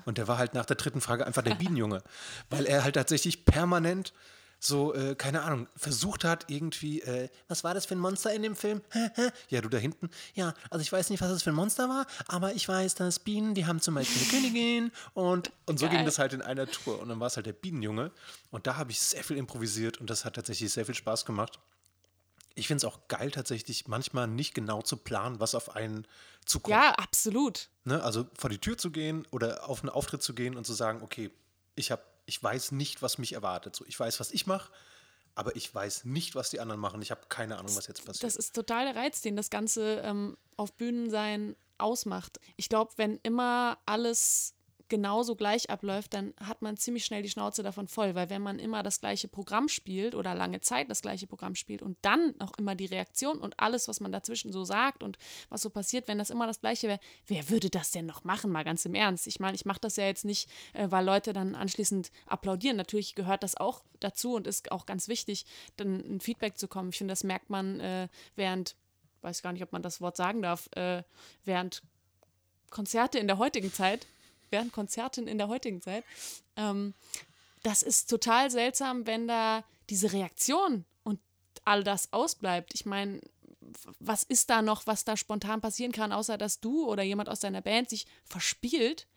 [0.06, 2.02] Und der war halt nach der dritten Frage einfach der Bienenjunge,
[2.50, 4.12] weil er halt tatsächlich permanent
[4.64, 8.42] so, äh, keine Ahnung, versucht hat, irgendwie, äh, was war das für ein Monster in
[8.42, 8.80] dem Film?
[9.48, 10.08] ja, du da hinten.
[10.34, 13.18] Ja, also ich weiß nicht, was das für ein Monster war, aber ich weiß, dass
[13.18, 15.96] Bienen, die haben zum Beispiel eine Königin und, und so Geil.
[15.96, 17.00] ging das halt in einer Tour.
[17.00, 18.10] Und dann war es halt der Bienenjunge.
[18.50, 21.58] Und da habe ich sehr viel improvisiert und das hat tatsächlich sehr viel Spaß gemacht.
[22.54, 26.06] Ich finde es auch geil, tatsächlich manchmal nicht genau zu planen, was auf einen
[26.46, 26.76] zukommt.
[26.76, 27.68] Ja, absolut.
[27.84, 28.02] Ne?
[28.02, 31.02] Also vor die Tür zu gehen oder auf einen Auftritt zu gehen und zu sagen,
[31.02, 31.30] okay,
[31.74, 33.76] ich habe, ich weiß nicht, was mich erwartet.
[33.76, 34.72] So, ich weiß, was ich mache,
[35.34, 37.02] aber ich weiß nicht, was die anderen machen.
[37.02, 38.24] Ich habe keine Ahnung, was jetzt passiert.
[38.24, 42.38] Das ist total der Reiz, den das Ganze ähm, auf Bühnen sein ausmacht.
[42.56, 44.54] Ich glaube, wenn immer alles
[44.94, 48.60] genauso gleich abläuft, dann hat man ziemlich schnell die Schnauze davon voll, weil wenn man
[48.60, 52.52] immer das gleiche Programm spielt oder lange Zeit das gleiche Programm spielt und dann auch
[52.58, 56.18] immer die Reaktion und alles, was man dazwischen so sagt und was so passiert, wenn
[56.18, 59.26] das immer das gleiche wäre, wer würde das denn noch machen, mal ganz im Ernst?
[59.26, 62.76] Ich meine, ich mache das ja jetzt nicht, äh, weil Leute dann anschließend applaudieren.
[62.76, 65.44] Natürlich gehört das auch dazu und ist auch ganz wichtig,
[65.76, 66.90] dann ein Feedback zu kommen.
[66.90, 68.76] Ich finde, das merkt man äh, während,
[69.22, 71.02] weiß gar nicht, ob man das Wort sagen darf, äh,
[71.44, 71.82] während
[72.70, 74.06] Konzerte in der heutigen Zeit,
[74.54, 76.04] während Konzerten in der heutigen Zeit,
[76.56, 76.94] ähm,
[77.64, 81.18] das ist total seltsam, wenn da diese Reaktion und
[81.64, 82.72] all das ausbleibt.
[82.74, 83.20] Ich meine,
[83.98, 87.40] was ist da noch, was da spontan passieren kann, außer dass du oder jemand aus
[87.40, 89.08] deiner Band sich verspielt?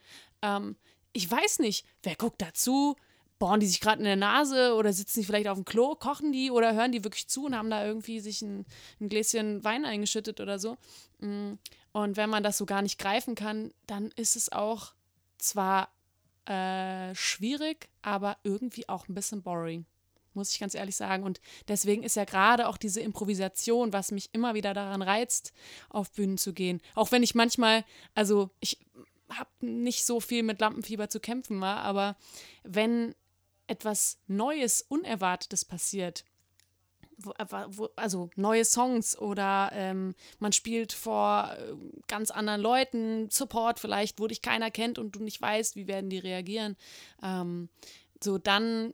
[0.41, 0.75] Ähm,
[1.13, 2.95] ich weiß nicht, wer guckt dazu?
[3.39, 6.31] Bohren die sich gerade in der Nase oder sitzen die vielleicht auf dem Klo, kochen
[6.31, 8.65] die oder hören die wirklich zu und haben da irgendwie sich ein,
[8.99, 10.77] ein Gläschen Wein eingeschüttet oder so?
[11.19, 11.53] Mm,
[11.91, 14.93] Und wenn man das so gar nicht greifen kann, dann ist es auch
[15.37, 15.89] zwar
[16.45, 19.85] äh, schwierig, aber irgendwie auch ein bisschen boring,
[20.33, 21.23] muss ich ganz ehrlich sagen.
[21.23, 25.53] Und deswegen ist ja gerade auch diese Improvisation, was mich immer wieder daran reizt,
[25.89, 26.81] auf Bühnen zu gehen.
[26.95, 27.83] Auch wenn ich manchmal,
[28.15, 28.79] also ich
[29.29, 32.15] habe nicht so viel mit Lampenfieber zu kämpfen, war, aber
[32.63, 33.13] wenn
[33.67, 36.23] etwas Neues, Unerwartetes passiert,
[37.95, 41.73] also neue Songs oder ähm, man spielt vor äh,
[42.07, 46.09] ganz anderen Leuten, Support vielleicht, wo dich keiner kennt und du nicht weißt, wie werden
[46.09, 46.75] die reagieren.
[47.23, 47.69] Ähm,
[48.21, 48.93] so, dann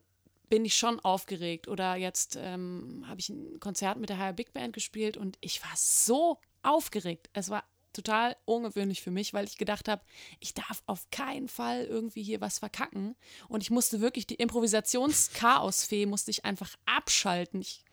[0.49, 1.67] bin ich schon aufgeregt.
[1.67, 5.63] Oder jetzt ähm, habe ich ein Konzert mit der HR Big Band gespielt und ich
[5.63, 7.29] war so aufgeregt.
[7.33, 10.01] Es war total ungewöhnlich für mich, weil ich gedacht habe,
[10.39, 13.15] ich darf auf keinen Fall irgendwie hier was verkacken.
[13.47, 17.61] Und ich musste wirklich die Improvisationschaosfee musste ich einfach abschalten.
[17.61, 17.83] Ich,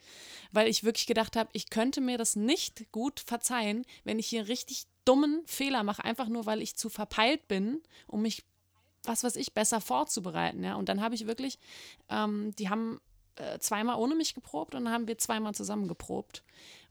[0.53, 4.49] weil ich wirklich gedacht habe, ich könnte mir das nicht gut verzeihen, wenn ich hier
[4.49, 8.45] richtig dummen Fehler mache, einfach nur weil ich zu verpeilt bin, um mich,
[9.05, 10.63] was weiß ich, besser vorzubereiten.
[10.63, 10.75] Ja?
[10.75, 11.59] Und dann habe ich wirklich,
[12.09, 13.01] ähm, die haben
[13.37, 16.45] äh, zweimal ohne mich geprobt und dann haben wir zweimal zusammen geprobt.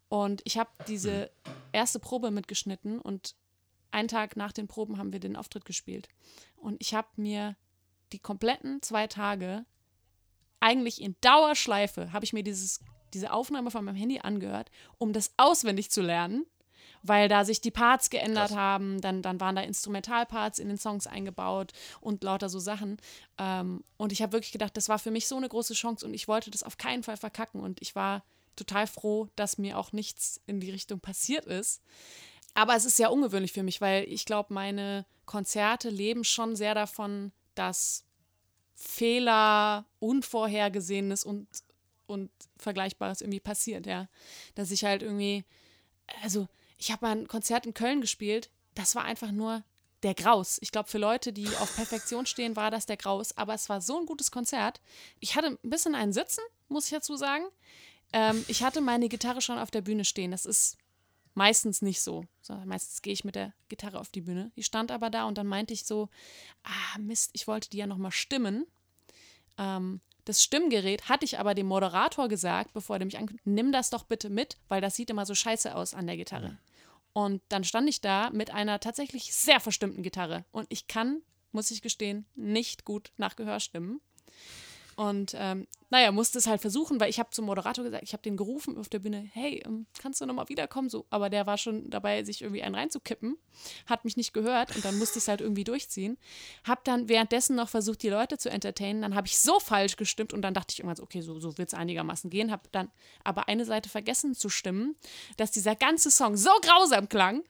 [0.09, 1.31] Und ich habe diese
[1.71, 3.35] erste Probe mitgeschnitten und
[3.91, 6.09] einen Tag nach den Proben haben wir den Auftritt gespielt.
[6.57, 7.55] Und ich habe mir
[8.11, 9.65] die kompletten zwei Tage
[10.59, 12.81] eigentlich in Dauerschleife habe ich mir dieses,
[13.13, 16.45] diese Aufnahme von meinem Handy angehört, um das auswendig zu lernen,
[17.01, 18.57] weil da sich die Parts geändert Krass.
[18.57, 22.97] haben, dann, dann waren da Instrumentalparts in den Songs eingebaut und lauter so Sachen.
[23.37, 26.13] Ähm, und ich habe wirklich gedacht, das war für mich so eine große Chance und
[26.13, 28.23] ich wollte das auf keinen Fall verkacken und ich war
[28.59, 31.81] total froh, dass mir auch nichts in die Richtung passiert ist.
[32.53, 36.73] Aber es ist sehr ungewöhnlich für mich, weil ich glaube, meine Konzerte leben schon sehr
[36.73, 38.03] davon, dass
[38.75, 41.47] Fehler, Unvorhergesehenes und,
[42.07, 44.07] und Vergleichbares irgendwie passiert, ja.
[44.55, 45.43] Dass ich halt irgendwie,
[46.23, 49.63] also ich habe mal ein Konzert in Köln gespielt, das war einfach nur
[50.03, 50.57] der Graus.
[50.61, 53.37] Ich glaube, für Leute, die auf Perfektion stehen, war das der Graus.
[53.37, 54.79] Aber es war so ein gutes Konzert.
[55.19, 57.45] Ich hatte ein bisschen einen Sitzen, muss ich dazu sagen.
[58.13, 60.31] Ähm, ich hatte meine Gitarre schon auf der Bühne stehen.
[60.31, 60.77] Das ist
[61.33, 62.25] meistens nicht so.
[62.41, 64.51] so meistens gehe ich mit der Gitarre auf die Bühne.
[64.55, 66.09] Die stand aber da und dann meinte ich so,
[66.63, 68.65] ah Mist, ich wollte die ja nochmal stimmen.
[69.57, 73.89] Ähm, das Stimmgerät hatte ich aber dem Moderator gesagt, bevor er mich ankündigt, nimm das
[73.89, 76.57] doch bitte mit, weil das sieht immer so scheiße aus an der Gitarre.
[77.13, 80.45] Und dann stand ich da mit einer tatsächlich sehr verstimmten Gitarre.
[80.51, 84.01] Und ich kann, muss ich gestehen, nicht gut nach Gehör stimmen.
[84.99, 88.21] Und ähm, naja, musste es halt versuchen, weil ich habe zum Moderator gesagt, ich habe
[88.21, 90.89] den gerufen auf der Bühne, hey, ähm, kannst du nochmal wiederkommen?
[90.89, 93.37] So, aber der war schon dabei, sich irgendwie einen reinzukippen,
[93.85, 96.17] hat mich nicht gehört und dann musste ich es halt irgendwie durchziehen.
[96.65, 99.01] Hab dann währenddessen noch versucht, die Leute zu entertainen.
[99.01, 101.57] Dann habe ich so falsch gestimmt und dann dachte ich irgendwann so, okay, so, so
[101.57, 102.51] wird es einigermaßen gehen.
[102.51, 102.91] Habe dann
[103.23, 104.97] aber eine Seite vergessen zu stimmen,
[105.37, 107.45] dass dieser ganze Song so grausam klang,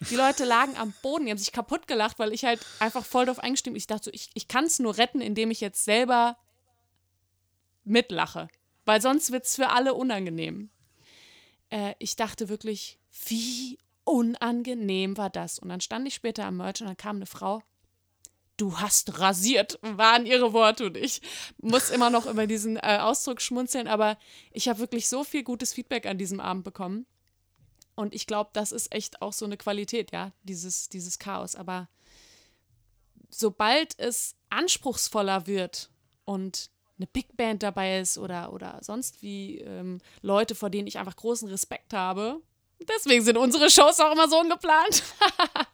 [0.00, 3.26] die Leute lagen am Boden, die haben sich kaputt gelacht, weil ich halt einfach voll
[3.26, 6.36] drauf eingestimmt Ich dachte so, ich, ich kann es nur retten, indem ich jetzt selber
[7.88, 8.48] mitlache.
[8.84, 10.70] Weil sonst wird es für alle unangenehm.
[11.70, 15.58] Äh, ich dachte wirklich, wie unangenehm war das?
[15.58, 17.62] Und dann stand ich später am Merch und dann kam eine Frau.
[18.56, 21.22] du hast rasiert, waren ihre Worte und ich
[21.58, 24.18] muss immer noch über diesen äh, Ausdruck schmunzeln, aber
[24.50, 27.06] ich habe wirklich so viel gutes Feedback an diesem Abend bekommen.
[27.94, 31.54] Und ich glaube, das ist echt auch so eine Qualität, ja, dieses, dieses Chaos.
[31.56, 31.88] Aber
[33.28, 35.90] sobald es anspruchsvoller wird
[36.24, 40.98] und eine Big Band dabei ist oder, oder sonst wie ähm, Leute, vor denen ich
[40.98, 42.40] einfach großen Respekt habe.
[42.88, 45.02] Deswegen sind unsere Shows auch immer so ungeplant.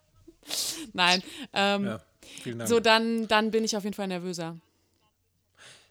[0.92, 1.22] Nein.
[1.52, 2.00] Ähm, Ja,
[2.42, 2.68] vielen Dank.
[2.68, 4.58] so, dann, dann bin ich auf jeden Fall nervöser.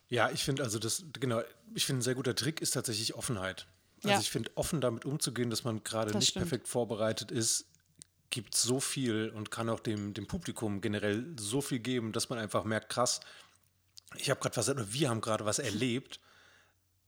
[0.09, 1.41] Ja, ich finde also das, genau,
[1.73, 3.65] ich finde ein sehr guter Trick ist tatsächlich Offenheit.
[4.03, 4.19] Also Ja.
[4.19, 6.43] ich finde, offen damit umzugehen, dass man gerade nicht stimmt.
[6.45, 7.65] perfekt vorbereitet ist,
[8.29, 12.37] gibt so viel und kann auch dem, dem Publikum generell so viel geben, dass man
[12.39, 13.21] einfach merkt, krass,
[14.17, 16.19] ich habe gerade was, wir haben gerade was erlebt,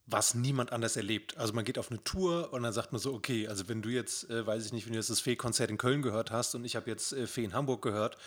[0.07, 1.37] was niemand anders erlebt.
[1.37, 3.89] Also man geht auf eine Tour und dann sagt man so, okay, also wenn du
[3.89, 6.63] jetzt, äh, weiß ich nicht, wenn du jetzt das Fee-Konzert in Köln gehört hast und
[6.63, 8.17] ich habe jetzt äh, Fee in Hamburg gehört,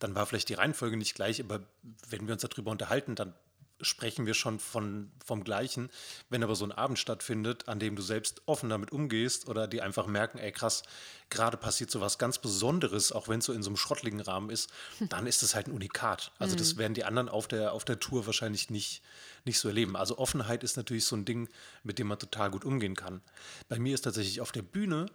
[0.00, 1.60] dann war vielleicht die Reihenfolge nicht gleich, aber
[2.08, 3.34] wenn wir uns darüber unterhalten, dann
[3.80, 5.90] sprechen wir schon von, vom Gleichen.
[6.28, 9.80] Wenn aber so ein Abend stattfindet, an dem du selbst offen damit umgehst oder die
[9.80, 10.82] einfach merken, ey krass,
[11.30, 14.50] gerade passiert so was ganz Besonderes, auch wenn es so in so einem schrottligen Rahmen
[14.50, 14.70] ist,
[15.08, 16.32] dann ist es halt ein Unikat.
[16.38, 19.02] Also das werden die anderen auf der, auf der Tour wahrscheinlich nicht,
[19.44, 19.96] nicht so erleben.
[19.96, 21.48] Also Offenheit ist natürlich so ein Ding,
[21.82, 23.20] mit dem man total gut umgehen kann.
[23.68, 25.06] Bei mir ist tatsächlich auf der Bühne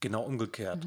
[0.00, 0.86] genau umgekehrt.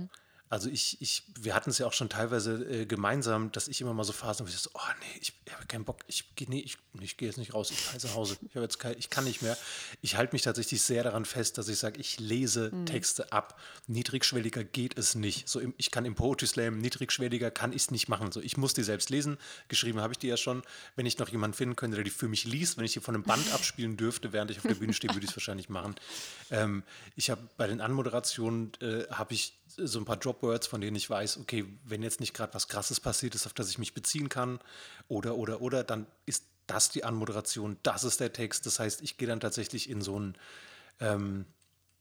[0.51, 3.93] Also ich, ich, wir hatten es ja auch schon teilweise äh, gemeinsam, dass ich immer
[3.93, 6.49] mal so Phasen, wo ich so, oh nee, ich, ich habe keinen Bock, ich gehe
[6.49, 9.09] nee, ich, ich gehe jetzt nicht raus, ich fahre nach Hause, ich jetzt kein, ich
[9.09, 9.57] kann nicht mehr.
[10.01, 13.57] Ich halte mich tatsächlich sehr daran fest, dass ich sage, ich lese Texte ab.
[13.87, 15.47] Niedrigschwelliger geht es nicht.
[15.47, 18.33] So im, ich kann im Poetry Slam niedrigschwelliger kann ich es nicht machen.
[18.33, 19.37] So ich muss die selbst lesen.
[19.69, 20.63] Geschrieben habe ich die ja schon.
[20.97, 23.15] Wenn ich noch jemanden finden könnte, der die für mich liest, wenn ich die von
[23.15, 25.95] einem Band abspielen dürfte, während ich auf der Bühne stehe, würde ich es wahrscheinlich machen.
[26.49, 26.83] Ähm,
[27.15, 31.09] ich habe bei den Anmoderationen äh, habe ich so ein paar Dropwords, von denen ich
[31.09, 34.29] weiß, okay, wenn jetzt nicht gerade was Krasses passiert ist, auf das ich mich beziehen
[34.29, 34.59] kann,
[35.07, 38.65] oder, oder, oder, dann ist das die Anmoderation, das ist der Text.
[38.65, 40.37] Das heißt, ich gehe dann tatsächlich in so ein,
[40.99, 41.45] ähm,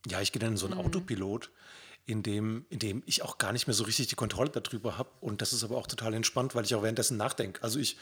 [0.07, 1.51] ja, ich gehe dann in so einen Autopilot,
[2.07, 5.11] in dem, in dem ich auch gar nicht mehr so richtig die Kontrolle darüber habe.
[5.21, 7.63] Und das ist aber auch total entspannt, weil ich auch währenddessen nachdenke.
[7.63, 7.97] Also ich,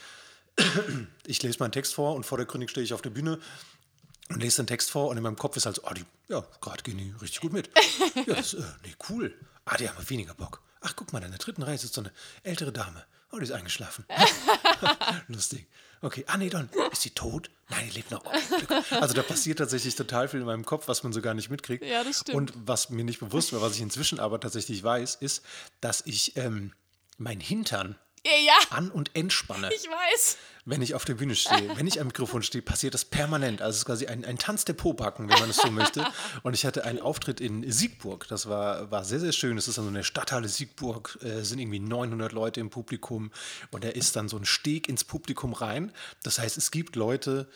[1.27, 3.39] ich lese meinen Text vor und vordergründig stehe ich auf der Bühne
[4.29, 6.45] und lese den Text vor und in meinem Kopf ist halt so, ah, die, ja,
[6.61, 7.69] gerade gehen die richtig gut mit.
[8.15, 9.33] Ja, das, äh, nee, cool.
[9.69, 10.63] Ah, die haben weniger Bock.
[10.81, 13.05] Ach, guck mal, in der dritten Reihe sitzt so eine ältere Dame.
[13.31, 14.03] Oh, die ist eingeschlafen.
[15.27, 15.67] Lustig.
[16.01, 17.51] Okay, ah nee, dann ist sie tot?
[17.69, 18.25] Nein, die lebt noch.
[18.25, 21.51] Oh, also da passiert tatsächlich total viel in meinem Kopf, was man so gar nicht
[21.51, 21.85] mitkriegt.
[21.85, 22.35] Ja, das stimmt.
[22.35, 25.43] Und was mir nicht bewusst war, was ich inzwischen aber tatsächlich weiß, ist,
[25.81, 26.73] dass ich ähm,
[27.19, 30.37] mein Hintern Ja, an- und entspanne ich weiß.
[30.65, 33.61] wenn ich auf der Bühne stehe, wenn ich am Mikrofon stehe, passiert das permanent.
[33.61, 36.05] Also es ist quasi ein, ein Tanz der Pobacken, wenn man es so möchte.
[36.43, 38.27] Und ich hatte einen Auftritt in Siegburg.
[38.27, 39.55] Das war, war sehr, sehr schön.
[39.55, 41.17] Das ist dann so eine Stadthalle Siegburg.
[41.21, 43.31] Äh, sind irgendwie 900 Leute im Publikum.
[43.71, 45.91] Und da ist dann so ein Steg ins Publikum rein.
[46.23, 47.49] Das heißt, es gibt Leute,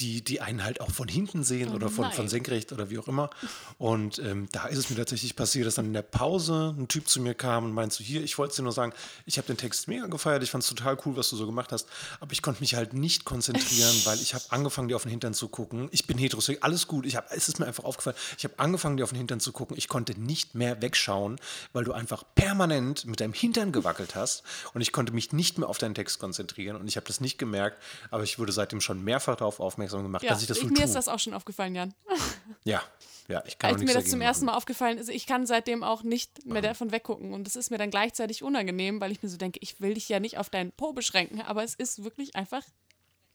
[0.00, 3.08] die, die einen halt auch von hinten sehen oder von, von senkrecht oder wie auch
[3.08, 3.30] immer.
[3.78, 7.08] Und ähm, da ist es mir tatsächlich passiert, dass dann in der Pause ein Typ
[7.08, 8.92] zu mir kam und meinte so, hier, ich wollte dir nur sagen,
[9.26, 11.72] ich habe den Text mega gefeiert, ich fand es total cool, was du so gemacht
[11.72, 11.86] hast,
[12.20, 15.34] aber ich konnte mich halt nicht konzentrieren, weil ich habe angefangen, dir auf den Hintern
[15.34, 15.88] zu gucken.
[15.92, 18.96] Ich bin heterosexuell, alles gut, ich hab, es ist mir einfach aufgefallen, ich habe angefangen,
[18.96, 21.38] dir auf den Hintern zu gucken, ich konnte nicht mehr wegschauen,
[21.72, 25.68] weil du einfach permanent mit deinem Hintern gewackelt hast und ich konnte mich nicht mehr
[25.68, 29.04] auf deinen Text konzentrieren und ich habe das nicht gemerkt, aber ich wurde seitdem schon
[29.04, 30.84] mehrfach darauf aufmerksam gemacht, Ja, dass ich das ich, wohl mir tue.
[30.84, 31.94] ist das auch schon aufgefallen, Jan.
[32.64, 32.82] Ja,
[33.28, 34.54] ja, ich kann Als mir das zum dagegen ersten machen.
[34.54, 37.32] Mal aufgefallen ist, ich kann seitdem auch nicht mehr davon weggucken.
[37.32, 40.08] Und das ist mir dann gleichzeitig unangenehm, weil ich mir so denke, ich will dich
[40.08, 42.62] ja nicht auf deinen Po beschränken, aber es ist wirklich einfach,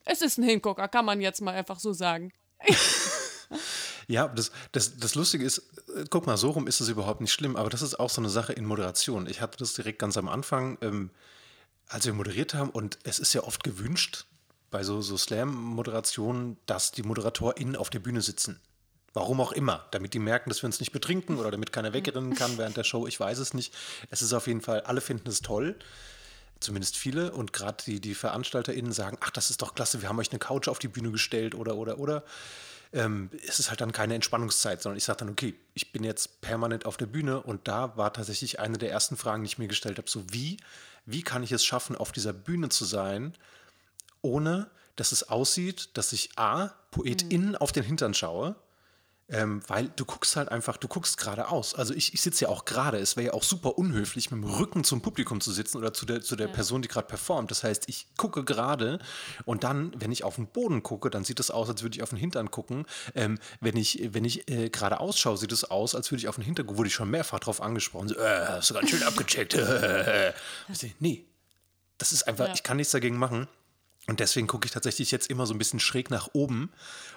[0.03, 2.31] es ist ein Hingucker, kann man jetzt mal einfach so sagen.
[4.07, 5.59] Ja, das, das, das Lustige ist,
[5.95, 8.21] äh, guck mal, so rum ist es überhaupt nicht schlimm, aber das ist auch so
[8.21, 9.27] eine Sache in Moderation.
[9.27, 11.09] Ich hatte das direkt ganz am Anfang, ähm,
[11.87, 14.27] als wir moderiert haben, und es ist ja oft gewünscht
[14.75, 18.59] bei so, so Slam-Moderationen, dass die ModeratorInnen auf der Bühne sitzen.
[19.13, 22.35] Warum auch immer, damit die merken, dass wir uns nicht betrinken oder damit keiner wegrennen
[22.35, 23.73] kann während der Show, ich weiß es nicht.
[24.09, 25.77] Es ist auf jeden Fall, alle finden es toll
[26.59, 30.19] zumindest viele und gerade die, die VeranstalterInnen sagen, ach, das ist doch klasse, wir haben
[30.19, 32.23] euch eine Couch auf die Bühne gestellt oder, oder, oder.
[32.93, 36.41] Ähm, es ist halt dann keine Entspannungszeit, sondern ich sage dann, okay, ich bin jetzt
[36.41, 39.67] permanent auf der Bühne und da war tatsächlich eine der ersten Fragen, die ich mir
[39.67, 40.57] gestellt habe, so wie,
[41.05, 43.35] wie kann ich es schaffen, auf dieser Bühne zu sein,
[44.25, 48.55] ohne dass es aussieht, dass ich A, PoetInnen auf den Hintern schaue,
[49.27, 51.73] ähm, weil du guckst halt einfach, du guckst geradeaus.
[51.75, 52.97] Also ich, ich sitze ja auch gerade.
[52.99, 56.05] Es wäre ja auch super unhöflich, mit dem Rücken zum Publikum zu sitzen oder zu
[56.05, 57.49] der, zu der Person, die gerade performt.
[57.51, 58.99] Das heißt, ich gucke gerade
[59.45, 62.03] und dann, wenn ich auf den Boden gucke, dann sieht es aus, als würde ich
[62.03, 62.85] auf den Hintern gucken.
[63.15, 66.35] Ähm, wenn ich, wenn ich äh, gerade ausschaue, sieht es aus, als würde ich auf
[66.35, 66.77] den Hintern gucken.
[66.77, 68.09] Wurde ich schon mehrfach drauf angesprochen.
[68.09, 69.55] So, äh, hast du ganz schön abgecheckt.
[70.69, 71.25] Ich sag, nee,
[71.97, 72.53] das ist einfach, Ja.
[72.53, 73.47] ich kann nichts dagegen machen.
[74.07, 76.71] Und deswegen gucke ich tatsächlich jetzt immer so ein bisschen schräg nach oben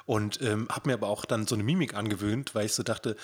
[0.06, 3.16] und ähm, habe mir aber auch dann so eine Mimik angewöhnt, weil ich so dachte,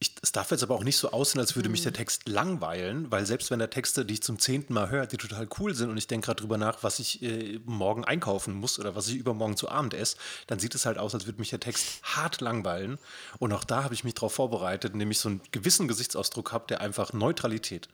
[0.00, 3.10] ich, es darf jetzt aber auch nicht so aussehen, als würde mich der Text langweilen,
[3.10, 5.88] weil selbst wenn da Texte, die ich zum zehnten Mal höre, die total cool sind
[5.88, 9.16] und ich denke gerade drüber nach, was ich äh, morgen einkaufen muss oder was ich
[9.16, 12.40] übermorgen zu Abend esse, dann sieht es halt aus, als würde mich der Text hart
[12.40, 12.98] langweilen.
[13.38, 16.66] Und auch da habe ich mich darauf vorbereitet, indem ich so einen gewissen Gesichtsausdruck habe,
[16.68, 17.88] der einfach Neutralität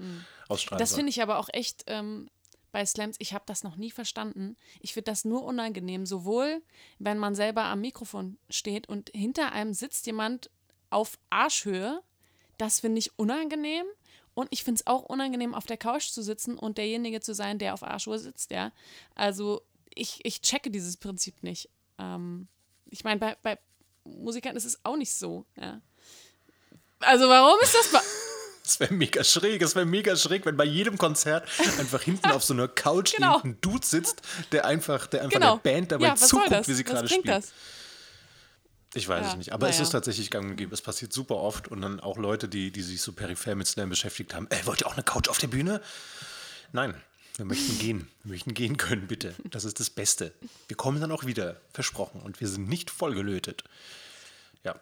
[0.49, 0.99] ausstrahlen Das soll.
[0.99, 2.29] finde ich aber auch echt ähm,
[2.73, 4.57] bei Slams, ich habe das noch nie verstanden.
[4.81, 6.63] Ich finde das nur unangenehm, sowohl
[6.99, 10.51] wenn man selber am Mikrofon steht und hinter einem sitzt jemand
[10.91, 12.03] auf Arschhöhe.
[12.59, 13.87] Das finde ich unangenehm.
[14.35, 17.59] Und ich finde es auch unangenehm, auf der Couch zu sitzen und derjenige zu sein,
[17.59, 18.73] der auf Arschhöhe sitzt, ja.
[19.15, 19.63] Also
[19.95, 21.69] ich, ich checke dieses Prinzip nicht.
[21.99, 22.49] Ähm,
[22.91, 23.59] ich meine, bei, bei
[24.05, 25.81] Musikern ist es auch nicht so, ja.
[27.01, 28.03] Also warum ist das
[28.71, 29.61] Das wäre mega schräg.
[29.63, 31.49] Es wäre mega schräg, wenn bei jedem Konzert
[31.81, 33.39] einfach hinten auf so einer Couch Genau.
[33.39, 35.57] irgendein Dude sitzt, der einfach, der einfach genau.
[35.57, 37.27] der Band dabei ja, zuguckt, wie sie gerade spielt.
[37.27, 37.53] das?
[38.95, 39.83] Ich weiß Ja, es nicht, aber es naja.
[39.83, 40.73] ist tatsächlich gang und gäbe.
[40.73, 43.89] Es passiert super oft und dann auch Leute, die, die sich so peripher mit Slam
[43.89, 44.47] beschäftigt haben.
[44.51, 45.81] Ey, wollt ihr auch eine Couch auf der Bühne?
[46.71, 46.95] Nein,
[47.37, 48.09] wir möchten gehen.
[48.23, 49.35] Wir möchten gehen können, bitte.
[49.51, 50.33] Das ist das Beste.
[50.69, 52.21] Wir kommen dann auch wieder, versprochen.
[52.21, 53.65] Und wir sind nicht vollgelötet.
[54.63, 54.77] Ja.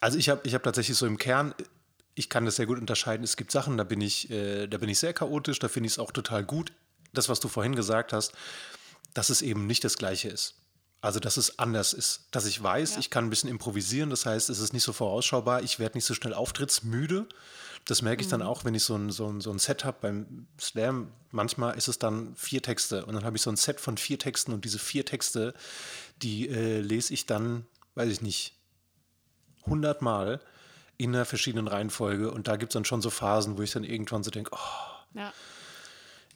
[0.00, 1.54] Also ich habe ich hab tatsächlich so im Kern,
[2.20, 3.24] ich kann das sehr gut unterscheiden.
[3.24, 5.94] Es gibt Sachen, da bin ich, äh, da bin ich sehr chaotisch, da finde ich
[5.94, 6.72] es auch total gut.
[7.14, 8.32] Das, was du vorhin gesagt hast,
[9.14, 10.54] dass es eben nicht das Gleiche ist.
[11.00, 12.28] Also, dass es anders ist.
[12.30, 15.62] Dass ich weiß, ich kann ein bisschen improvisieren, das heißt, es ist nicht so vorausschaubar,
[15.62, 17.26] ich werde nicht so schnell auftrittsmüde.
[17.86, 19.96] Das merke ich dann auch, wenn ich so ein, so ein, so ein Set habe
[20.02, 21.10] beim Slam.
[21.30, 24.18] Manchmal ist es dann vier Texte und dann habe ich so ein Set von vier
[24.18, 25.54] Texten und diese vier Texte,
[26.20, 27.64] die äh, lese ich dann,
[27.94, 28.58] weiß ich nicht,
[29.64, 30.42] hundertmal
[31.00, 33.84] in einer verschiedenen Reihenfolge und da gibt es dann schon so Phasen, wo ich dann
[33.84, 35.32] irgendwann so denke, oh, Ja.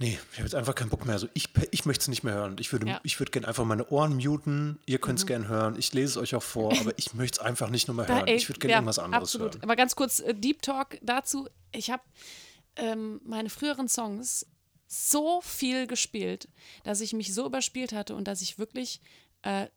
[0.01, 1.13] Nee, ich habe jetzt einfach keinen Bock mehr.
[1.15, 2.57] Also ich, ich möchte es nicht mehr hören.
[2.59, 3.01] Ich würde, Ja.
[3.05, 4.81] ich würde gerne einfach meine Ohren muten.
[4.87, 5.77] Ihr könnt es gerne hören.
[5.79, 8.27] Ich lese es euch auch vor, aber ich möchte es einfach nicht nochmal Da, hören.
[8.27, 9.53] ey, ich würde gerne ja, irgendwas anderes absolut.
[9.55, 9.63] hören.
[9.63, 11.49] Aber ganz kurz äh, Deep Talk dazu.
[11.73, 12.03] Ich habe
[12.75, 14.47] ähm, meine früheren Songs
[14.89, 16.49] so viel gespielt,
[16.83, 19.01] dass ich mich so überspielt hatte und dass ich wirklich
[19.43, 19.69] äh,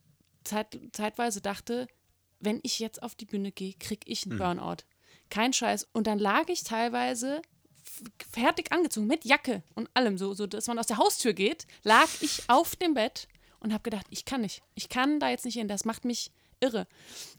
[0.44, 1.88] zeit, zeitweise dachte,
[2.40, 4.84] wenn ich jetzt auf die Bühne gehe, kriege ich einen Burnout.
[5.30, 5.88] Kein Scheiß.
[5.94, 7.42] Und dann lag ich teilweise
[8.30, 12.08] fertig angezogen mit Jacke und allem, so, so dass man aus der Haustür geht, lag
[12.22, 13.28] ich auf dem Bett
[13.60, 14.62] und habe gedacht, ich kann nicht.
[14.76, 15.68] Ich kann da jetzt nicht hin.
[15.68, 16.88] Das macht mich irre.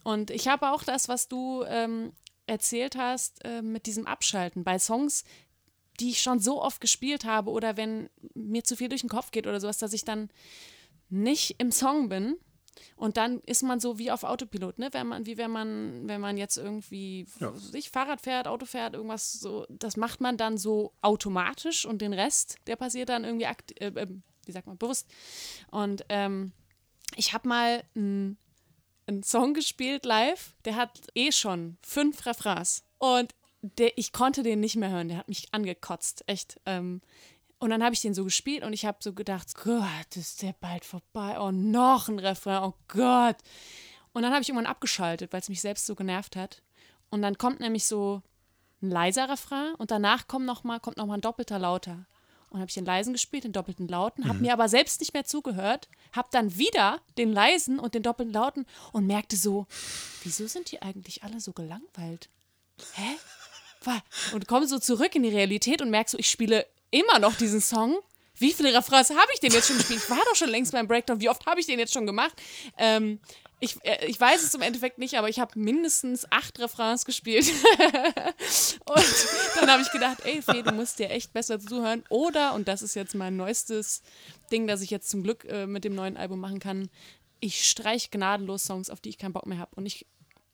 [0.05, 2.13] Und ich habe auch das, was du ähm,
[2.47, 5.25] erzählt hast, äh, mit diesem Abschalten bei Songs,
[6.01, 9.31] die ich schon so oft gespielt habe oder wenn mir zu viel durch den Kopf
[9.31, 10.31] geht oder sowas, dass ich dann
[11.09, 12.37] nicht im Song bin.
[12.97, 14.89] Und dann ist man so wie auf Autopilot, ne?
[14.93, 17.53] Wenn man, wie wenn man, wenn man jetzt irgendwie Ja.
[17.55, 22.13] sich Fahrrad fährt, Auto fährt, irgendwas so, das macht man dann so automatisch und den
[22.13, 24.09] Rest, der passiert dann irgendwie akt äh, äh,
[24.45, 25.07] wie sagt man, bewusst.
[25.71, 26.53] Und ähm,
[27.17, 28.39] ich habe mal einen
[29.07, 32.85] einen Song gespielt live, der hat eh schon fünf Refrains.
[32.99, 36.61] Und der, ich konnte den nicht mehr hören, der hat mich angekotzt, echt.
[36.67, 37.01] Ähm,
[37.59, 40.55] und dann habe ich den so gespielt und ich habe so gedacht, Gott, ist der
[40.61, 41.39] bald vorbei.
[41.41, 43.37] Oh, noch ein Refrain, oh Gott.
[44.13, 46.63] Und dann habe ich irgendwann abgeschaltet, weil es mich selbst so genervt hat.
[47.11, 48.23] Und dann kommt nämlich so
[48.81, 52.07] ein leiser Refrain und danach kommt noch mal, kommt noch mal ein doppelter lauter.
[52.51, 55.25] Und habe ich den leisen gespielt, den doppelten lauten, habe mir aber selbst nicht mehr
[55.25, 59.67] zugehört, habe dann wieder den leisen und den doppelten lauten und merkte so,
[60.23, 62.31] wieso sind die eigentlich alle so gelangweilt?
[62.95, 63.19] Hä?
[64.33, 67.61] Und komme so zurück in die Realität und merke so, ich spiele immer noch diesen
[67.61, 67.99] Song.
[68.37, 70.01] Wie viele Refrains habe ich denn jetzt schon gespielt?
[70.03, 71.21] Ich war doch schon längst beim Breakdown.
[71.21, 72.41] Wie oft habe ich den jetzt schon gemacht?
[72.77, 73.19] Ähm,
[73.61, 77.47] ich, äh, ich weiß es im Endeffekt nicht, aber ich habe mindestens acht Refrains gespielt.
[78.85, 79.05] und
[79.57, 82.05] dann habe ich gedacht, ey, Fee, du musst dir echt besser zuhören.
[82.09, 84.03] Oder, und das ist jetzt mein neuestes
[84.53, 86.89] Ding, das ich jetzt zum Glück äh, mit dem neuen Album machen kann,
[87.41, 89.75] ich streich gnadenlos Songs, auf die ich keinen Bock mehr habe.
[89.75, 90.07] Und ich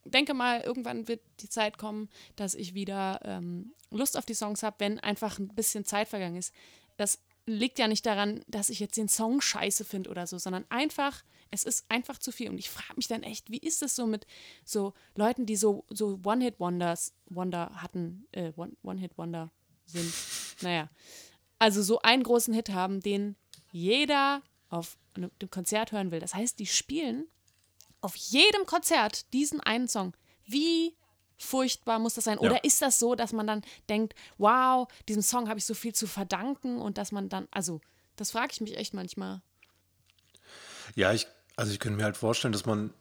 [0.05, 4.63] denke mal, irgendwann wird die Zeit kommen, dass ich wieder ähm, Lust auf die Songs
[4.63, 6.53] habe, wenn einfach ein bisschen Zeit vergangen ist.
[6.97, 10.65] Das liegt ja nicht daran, dass ich jetzt den Song scheiße finde oder so, sondern
[10.71, 12.49] einfach, es ist einfach zu viel.
[12.49, 14.27] Und ich frage mich dann echt, wie ist das so mit
[14.65, 19.51] so Leuten, die so, so One-Hit-Wonders Wonder hatten, äh, One- One-Hit-Wonder
[19.87, 20.13] sind.
[20.63, 20.89] Naja,
[21.59, 23.37] also so einen großen Hit haben, den
[23.73, 26.21] jeder auf einem Konzert hören will.
[26.21, 27.27] Das heißt, die spielen
[28.05, 30.15] auf jedem Konzert diesen einen Song.
[30.47, 30.95] Wie
[31.39, 32.39] furchtbar muss das sein?
[32.41, 32.51] Ja.
[32.51, 35.95] Oder ist das so, dass man dann denkt, wow, diesem Song habe ich so viel
[35.95, 37.81] zu verdanken und dass man dann, also,
[38.17, 39.41] das frage ich mich echt manchmal.
[40.95, 41.27] Ja, ich,
[41.57, 42.93] also ich könnte mir halt vorstellen, dass man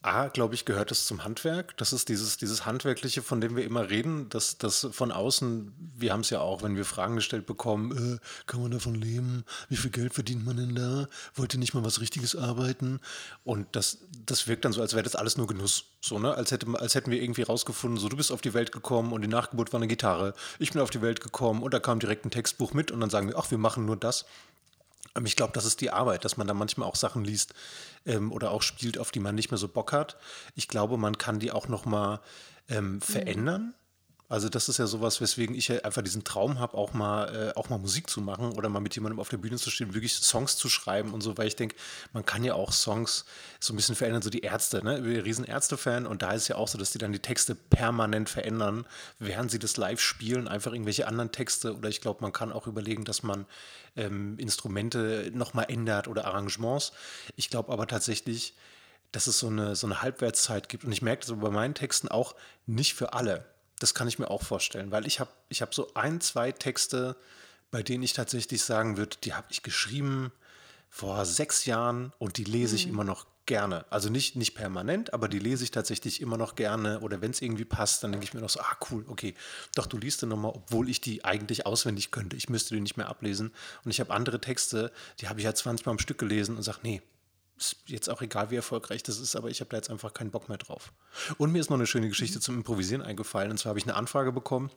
[0.00, 1.76] A, glaube ich, gehört es zum Handwerk.
[1.76, 6.12] Das ist dieses, dieses Handwerkliche, von dem wir immer reden, dass das von außen, wir
[6.12, 9.44] haben es ja auch, wenn wir Fragen gestellt bekommen, äh, kann man davon leben?
[9.68, 11.08] Wie viel Geld verdient man denn da?
[11.34, 13.00] Wollt ihr nicht mal was Richtiges arbeiten?
[13.42, 15.86] Und das, das wirkt dann so, als wäre das alles nur Genuss.
[16.00, 16.32] So, ne?
[16.32, 19.22] Als, hätte, als hätten wir irgendwie rausgefunden, so du bist auf die Welt gekommen und
[19.22, 20.32] die Nachgeburt war eine Gitarre.
[20.60, 23.10] Ich bin auf die Welt gekommen und da kam direkt ein Textbuch mit und dann
[23.10, 24.26] sagen wir, ach, wir machen nur das.
[25.14, 27.54] Aber ich glaube, das ist die Arbeit, dass man da manchmal auch Sachen liest
[28.06, 30.16] ähm, oder auch spielt, auf die man nicht mehr so Bock hat.
[30.54, 32.20] Ich glaube, man kann die auch noch mal
[32.68, 33.74] ähm, verändern.
[34.30, 37.58] Also das ist ja sowas, weswegen ich ja einfach diesen Traum habe, auch mal, äh,
[37.58, 40.12] auch mal Musik zu machen oder mal mit jemandem auf der Bühne zu stehen, wirklich
[40.12, 41.76] Songs zu schreiben und so, weil ich denke,
[42.12, 43.24] man kann ja auch Songs
[43.58, 44.98] so ein bisschen verändern, so die Ärzte, ne?
[44.98, 47.20] Ich bin ein riesen Ärzte-Fan und da ist ja auch so, dass die dann die
[47.20, 48.86] Texte permanent verändern,
[49.18, 52.66] während sie das live spielen, einfach irgendwelche anderen Texte oder ich glaube, man kann auch
[52.66, 53.46] überlegen, dass man
[53.96, 56.92] ähm, Instrumente nochmal ändert oder Arrangements.
[57.36, 58.54] Ich glaube aber tatsächlich,
[59.10, 61.72] dass es so eine, so eine Halbwertszeit gibt und ich merke das aber bei meinen
[61.72, 62.34] Texten auch
[62.66, 63.46] nicht für alle.
[63.78, 67.16] Das kann ich mir auch vorstellen, weil ich habe ich hab so ein, zwei Texte,
[67.70, 70.32] bei denen ich tatsächlich sagen würde, die habe ich geschrieben
[70.90, 73.84] vor sechs Jahren und die lese ich immer noch gerne.
[73.90, 77.00] Also nicht, nicht permanent, aber die lese ich tatsächlich immer noch gerne.
[77.00, 79.34] Oder wenn es irgendwie passt, dann denke ich mir noch so, ah cool, okay,
[79.74, 82.36] doch du liest den nochmal, obwohl ich die eigentlich auswendig könnte.
[82.36, 83.52] Ich müsste die nicht mehr ablesen.
[83.84, 86.62] Und ich habe andere Texte, die habe ich halt 20 Mal am Stück gelesen und
[86.62, 87.02] sage, nee,
[87.58, 90.30] ist jetzt auch egal, wie erfolgreich das ist, aber ich habe da jetzt einfach keinen
[90.30, 90.92] Bock mehr drauf.
[91.36, 93.50] Und mir ist noch eine schöne Geschichte zum Improvisieren eingefallen.
[93.50, 94.70] Und zwar habe ich eine Anfrage bekommen.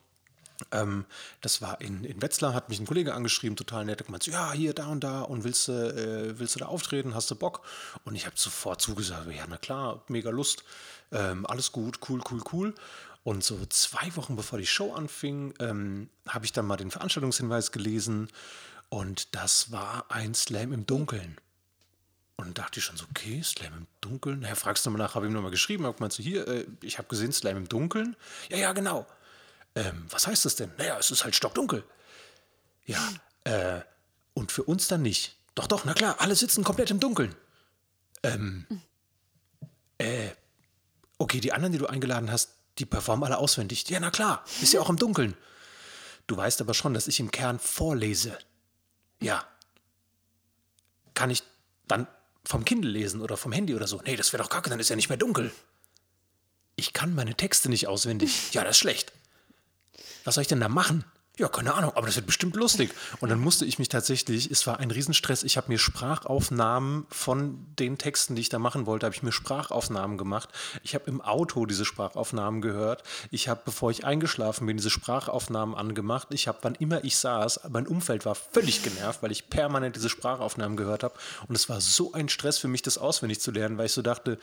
[0.71, 1.05] Ähm,
[1.41, 4.51] das war in, in Wetzlar, hat mich ein Kollege angeschrieben, total nett, und gemeint, ja,
[4.51, 7.61] hier, da und da, und willst du, äh, willst du da auftreten, hast du Bock?
[8.05, 10.63] Und ich habe sofort zugesagt, ja, na klar, mega Lust,
[11.11, 12.75] ähm, alles gut, cool, cool, cool.
[13.23, 17.71] Und so zwei Wochen bevor die Show anfing, ähm, habe ich dann mal den Veranstaltungshinweis
[17.71, 18.29] gelesen
[18.89, 21.37] und das war ein Slam im Dunkeln.
[22.37, 24.39] Und dann dachte ich schon so, okay, Slam im Dunkeln.
[24.39, 26.65] Naja, fragst du mal nach, habe ich ihm nochmal geschrieben, hab gemeint so, hier, äh,
[26.81, 28.15] ich habe gesehen, Slam im Dunkeln.
[28.49, 29.05] Ja, ja, genau.
[29.75, 30.71] Ähm, was heißt das denn?
[30.77, 31.83] Naja, es ist halt stockdunkel.
[32.85, 33.07] Ja,
[33.43, 33.81] äh,
[34.33, 35.37] und für uns dann nicht.
[35.55, 37.35] Doch, doch, na klar, alle sitzen komplett im Dunkeln.
[38.23, 38.65] Ähm,
[39.97, 40.29] äh,
[41.17, 43.87] okay, die anderen, die du eingeladen hast, die performen alle auswendig.
[43.89, 45.35] Ja, na klar, ist ja auch im Dunkeln.
[46.27, 48.37] Du weißt aber schon, dass ich im Kern vorlese.
[49.21, 49.45] Ja.
[51.13, 51.43] Kann ich
[51.87, 52.07] dann
[52.43, 54.01] vom Kindle lesen oder vom Handy oder so?
[54.03, 55.51] Nee, das wäre doch kacke, dann ist ja nicht mehr dunkel.
[56.75, 58.53] Ich kann meine Texte nicht auswendig.
[58.53, 59.11] Ja, das ist schlecht.
[60.23, 61.05] Was soll ich denn da machen?
[61.41, 62.93] Ja, keine Ahnung, aber das wird bestimmt lustig.
[63.19, 67.65] Und dann musste ich mich tatsächlich, es war ein Riesenstress, ich habe mir Sprachaufnahmen von
[67.79, 70.49] den Texten, die ich da machen wollte, habe ich mir Sprachaufnahmen gemacht.
[70.83, 73.01] Ich habe im Auto diese Sprachaufnahmen gehört.
[73.31, 76.27] Ich habe, bevor ich eingeschlafen bin, diese Sprachaufnahmen angemacht.
[76.29, 80.09] Ich habe, wann immer ich saß, mein Umfeld war völlig genervt, weil ich permanent diese
[80.09, 81.15] Sprachaufnahmen gehört habe.
[81.47, 84.03] Und es war so ein Stress für mich, das auswendig zu lernen, weil ich so
[84.03, 84.37] dachte,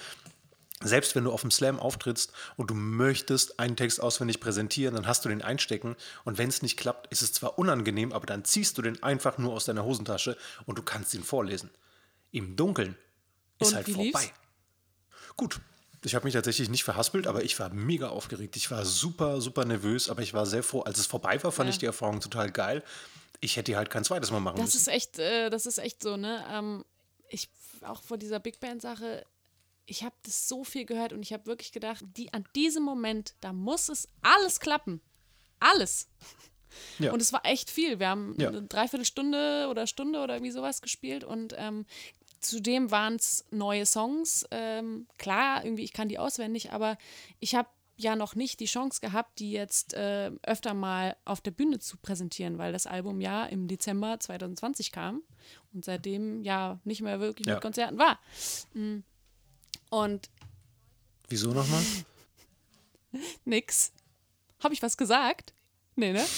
[0.83, 5.07] selbst wenn du auf dem Slam auftrittst und du möchtest einen Text auswendig präsentieren, dann
[5.07, 8.45] hast du den einstecken und wenn es nicht klappt, ist es zwar unangenehm, aber dann
[8.45, 11.71] ziehst du den einfach nur aus deiner Hosentasche und du kannst ihn vorlesen.
[12.31, 12.97] Im Dunkeln
[13.59, 14.03] ist Und halt vorbei.
[14.05, 14.33] lief's?
[15.37, 15.61] Gut.
[16.05, 18.55] Ich habe mich tatsächlich nicht verhaspelt, aber ich war mega aufgeregt.
[18.57, 20.83] Ich war super, super nervös, aber ich war sehr froh.
[20.83, 21.73] Als es vorbei war, fand Ja.
[21.73, 22.85] ich die Erfahrung total geil.
[23.41, 24.77] Ich hätte die halt kein zweites Mal machen Das müssen.
[24.79, 26.45] ist echt, äh, das ist echt so, ne?
[26.53, 26.85] Ähm,
[27.29, 27.49] ich
[27.83, 29.25] auch vor dieser Big Band Sache,
[29.91, 33.35] ich habe das so viel gehört und ich habe wirklich gedacht, die an diesem Moment,
[33.41, 35.01] da muss es alles klappen.
[35.61, 36.09] Alles.
[36.99, 37.13] Ja.
[37.15, 37.99] Und es war echt viel.
[37.99, 38.49] Wir haben Ja.
[38.49, 41.87] eine Dreiviertelstunde oder Stunde oder irgendwie sowas gespielt und ähm,
[42.41, 44.45] zudem waren es neue Songs.
[44.51, 46.99] Ähm, klar, irgendwie, ich kann die auswendig, aber
[47.41, 51.53] ich habe ja noch nicht die Chance gehabt, die jetzt äh, öfter mal auf der
[51.53, 55.23] Bühne zu präsentieren, weil das Album ja im Dezember 2020 kam
[55.73, 57.55] und seitdem ja nicht mehr wirklich Ja.
[57.55, 58.21] mit Konzerten war.
[58.75, 58.99] Mm.
[59.91, 60.31] Und
[61.29, 61.83] Wieso nochmal?
[63.45, 63.93] nix.
[64.63, 65.53] Habe ich was gesagt?
[65.97, 66.25] Nee, ne?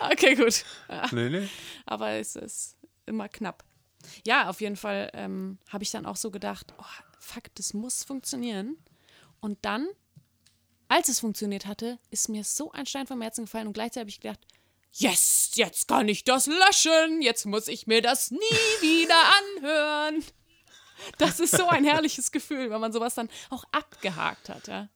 [0.00, 0.64] Okay, gut.
[1.10, 1.48] nee, nee.
[1.84, 3.64] aber es ist immer knapp.
[4.24, 6.84] Ja, auf jeden Fall ähm, habe ich dann auch so gedacht, oh,
[7.18, 8.76] fuck, das muss funktionieren.
[9.40, 9.88] Und dann,
[10.86, 14.10] als es funktioniert hatte, ist mir so ein Stein vom Herzen gefallen und gleichzeitig habe
[14.10, 14.46] ich gedacht,
[14.92, 18.38] yes, jetzt kann ich das löschen, jetzt muss ich mir das nie
[18.80, 19.20] wieder
[19.56, 20.24] anhören.
[21.18, 24.88] Das ist so ein herrliches Gefühl, wenn man sowas dann auch abgehakt hat, ja.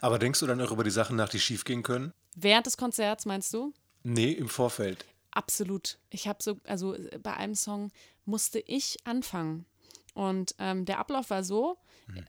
[0.00, 2.12] Aber denkst du dann auch über die Sachen nach, die schief gehen können?
[2.34, 3.72] Während des Konzerts, meinst du?
[4.02, 5.04] Nee, im Vorfeld.
[5.30, 5.98] Absolut.
[6.10, 7.90] Ich habe so, also äh, bei einem Song
[8.24, 9.66] musste ich anfangen.
[10.14, 11.76] Und ähm, der Ablauf war so,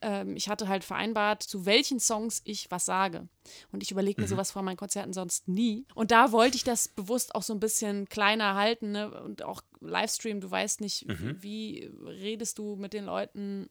[0.01, 3.27] ähm, ich hatte halt vereinbart, zu welchen Songs ich was sage.
[3.71, 5.85] Und ich überlege mir sowas vor meinen Konzerten sonst nie.
[5.95, 8.91] Und da wollte ich das bewusst auch so ein bisschen kleiner halten.
[8.91, 9.11] Ne?
[9.21, 11.05] Und auch Livestream, du weißt nicht,
[11.41, 13.69] wie redest du mit den Leuten.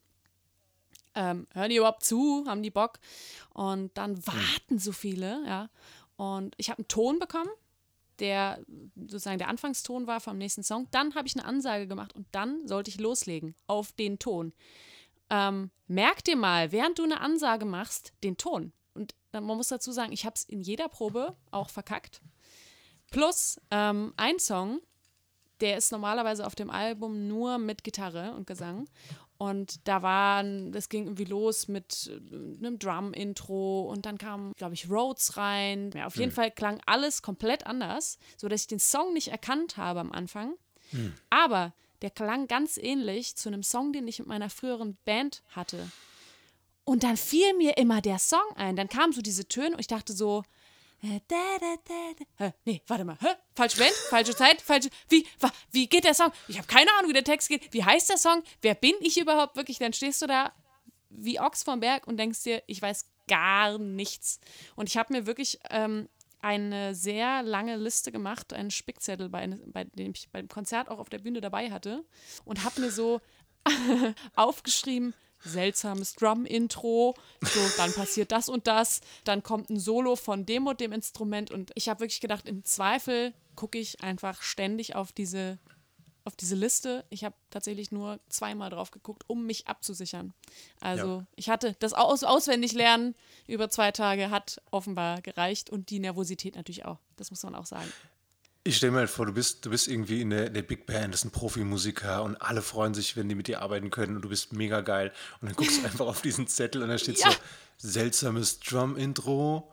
[1.15, 2.45] ähm, hören die überhaupt zu?
[2.47, 2.99] Haben die Bock?
[3.53, 5.69] Und dann warten so viele, ja.
[6.17, 7.49] Und ich habe einen Ton bekommen,
[8.19, 8.59] der
[8.95, 10.87] sozusagen der Anfangston war vom nächsten Song.
[10.91, 14.53] Dann habe ich eine Ansage gemacht und dann sollte ich loslegen auf den Ton.
[15.29, 18.71] Ähm, merk dir mal, während du eine Ansage machst, den Ton.
[18.93, 22.21] Und man muss dazu sagen, ich habe es in jeder Probe auch verkackt.
[23.11, 24.79] Plus ähm, ein Song,
[25.61, 28.87] der ist normalerweise auf dem Album nur mit Gitarre und Gesang.
[29.37, 34.75] Und da waren, das ging irgendwie los mit äh, einem Drum-Intro und dann kam, glaube
[34.75, 35.91] ich, Rhodes rein.
[35.93, 39.99] Ja, auf jeden Fall klang alles komplett anders, sodass ich den Song nicht erkannt habe
[39.99, 40.53] am Anfang.
[41.29, 41.73] Aber
[42.05, 45.89] der klang ganz ähnlich zu einem Song, den ich mit meiner früheren Band hatte.
[46.83, 48.75] Und dann fiel mir immer der Song ein.
[48.75, 50.43] Dann kamen so diese Töne und ich dachte so,
[51.01, 52.45] da, da, da, da.
[52.45, 53.17] Hä, nee, warte mal.
[53.19, 53.29] Hä?
[53.55, 54.89] Falsche Band, falsche Zeit, falsche.
[55.09, 56.31] Wie, wa, wie geht der Song?
[56.47, 57.73] Ich habe keine Ahnung, wie der Text geht.
[57.73, 58.43] Wie heißt der Song?
[58.61, 59.79] Wer bin ich überhaupt wirklich?
[59.79, 60.53] Dann stehst du da
[61.09, 64.39] wie Ochs vom Berg und denkst dir, ich weiß gar nichts.
[64.75, 66.07] Und ich habe mir wirklich ähm,
[66.45, 71.09] eine sehr lange Liste gemacht, einen Spickzettel, bei, bei dem ich beim Konzert auch auf
[71.09, 72.05] der Bühne dabei hatte
[72.45, 73.19] und habe mir so
[74.35, 80.67] aufgeschrieben, seltsames Drum-Intro, so, dann passiert das und das, dann kommt ein Solo von dem
[80.67, 85.11] und dem Instrument und ich habe wirklich gedacht, im Zweifel gucke ich einfach ständig auf
[85.11, 85.57] diese,
[86.25, 87.05] auf diese Liste.
[87.09, 90.33] Ich habe tatsächlich nur zweimal drauf geguckt, um mich abzusichern.
[90.81, 91.25] Also Ja.
[91.35, 93.15] ich hatte das Aus Auswendiglernen
[93.47, 96.97] über zwei Tage hat offenbar gereicht und die Nervosität natürlich auch.
[97.15, 97.91] Das muss man auch sagen.
[98.67, 100.87] Ich stelle mir halt vor, du bist, du bist irgendwie in der, in der Big
[100.87, 104.23] Band, das sind Profimusiker und alle freuen sich, wenn die mit dir arbeiten können und
[104.23, 105.13] du bist mega geil.
[105.39, 107.29] Und dann guckst du einfach auf diesen Zettel und da steht Ja.
[107.29, 107.37] so,
[107.77, 109.71] seltsames Drum-Intro,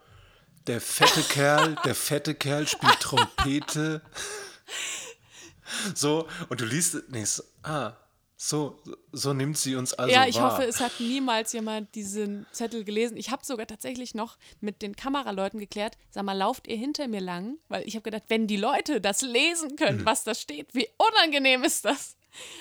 [0.67, 4.03] der fette Kerl, der fette Kerl spielt Trompete.
[5.95, 7.93] So, und du liest, nee, so, ah,
[8.37, 10.53] so, so nimmt sie uns also ja, ich wahr.
[10.53, 13.17] hoffe, es hat niemals jemand diesen Zettel gelesen.
[13.17, 17.21] Ich habe sogar tatsächlich noch mit den Kameraleuten geklärt, sag mal, lauft ihr hinter mir
[17.21, 17.59] lang?
[17.69, 20.07] Weil ich habe gedacht, wenn die Leute das lesen können, Mhm.
[20.07, 22.17] was da steht, wie unangenehm ist das?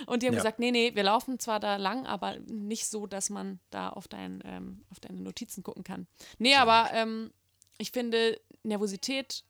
[0.05, 0.39] Und die haben Ja.
[0.41, 4.07] gesagt, nee, nee, wir laufen zwar da lang, aber nicht so, dass man da auf,
[4.07, 6.05] dein, ähm, auf deine Notizen gucken kann.
[6.37, 7.31] Nee, aber ähm,
[7.79, 9.43] ich finde, Nervosität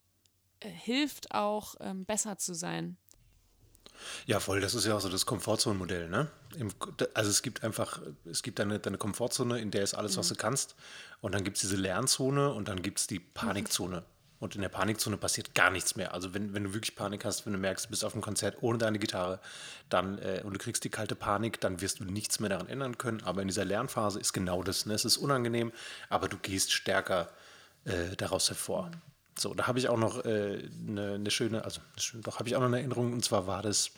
[0.61, 2.95] äh, hilft auch, ähm, besser zu sein.
[4.25, 6.27] Ja, voll, das ist ja auch so das Komfortzone-Modell, ne?
[6.57, 6.69] Im,
[7.13, 10.35] also es gibt einfach, es gibt deine, deine Komfortzone, in der ist alles, was du
[10.35, 10.75] kannst.
[11.21, 14.03] Und dann gibt es diese Lernzone und dann gibt es die Panikzone.
[14.41, 16.15] Und in der Panikzone passiert gar nichts mehr.
[16.15, 18.57] Also wenn, wenn du wirklich Panik hast, wenn du merkst, du bist auf einem Konzert
[18.61, 19.39] ohne deine Gitarre,
[19.89, 22.97] dann äh, und du kriegst die kalte Panik, dann wirst du nichts mehr daran ändern
[22.97, 23.21] können.
[23.23, 24.87] Aber in dieser Lernphase ist genau das.
[24.87, 24.95] Ne?
[24.95, 25.71] Es ist unangenehm,
[26.09, 27.29] aber du gehst stärker
[27.85, 28.89] äh, daraus hervor.
[29.37, 32.55] So, da habe ich auch noch äh, eine, eine schöne, also schöne- doch habe ich
[32.55, 33.13] auch noch eine Erinnerung.
[33.13, 33.91] Und zwar war das,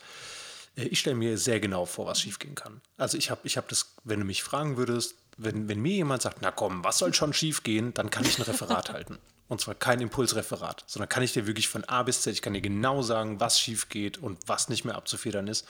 [0.76, 2.80] äh, ich stelle mir sehr genau vor, was schiefgehen kann.
[2.96, 6.22] Also ich habe ich hab das, wenn du mich fragen würdest, wenn, wenn mir jemand
[6.22, 9.18] sagt, na komm, was soll schon schiefgehen, dann kann ich ein Referat halten.
[9.46, 12.54] Und zwar kein Impulsreferat, sondern kann ich dir wirklich von A bis Z, ich kann
[12.54, 15.66] dir genau sagen, was schief geht und was nicht mehr abzufedern ist.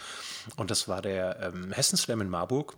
[0.56, 2.76] Und das war der ähm, Hessen-Slam in Marburg.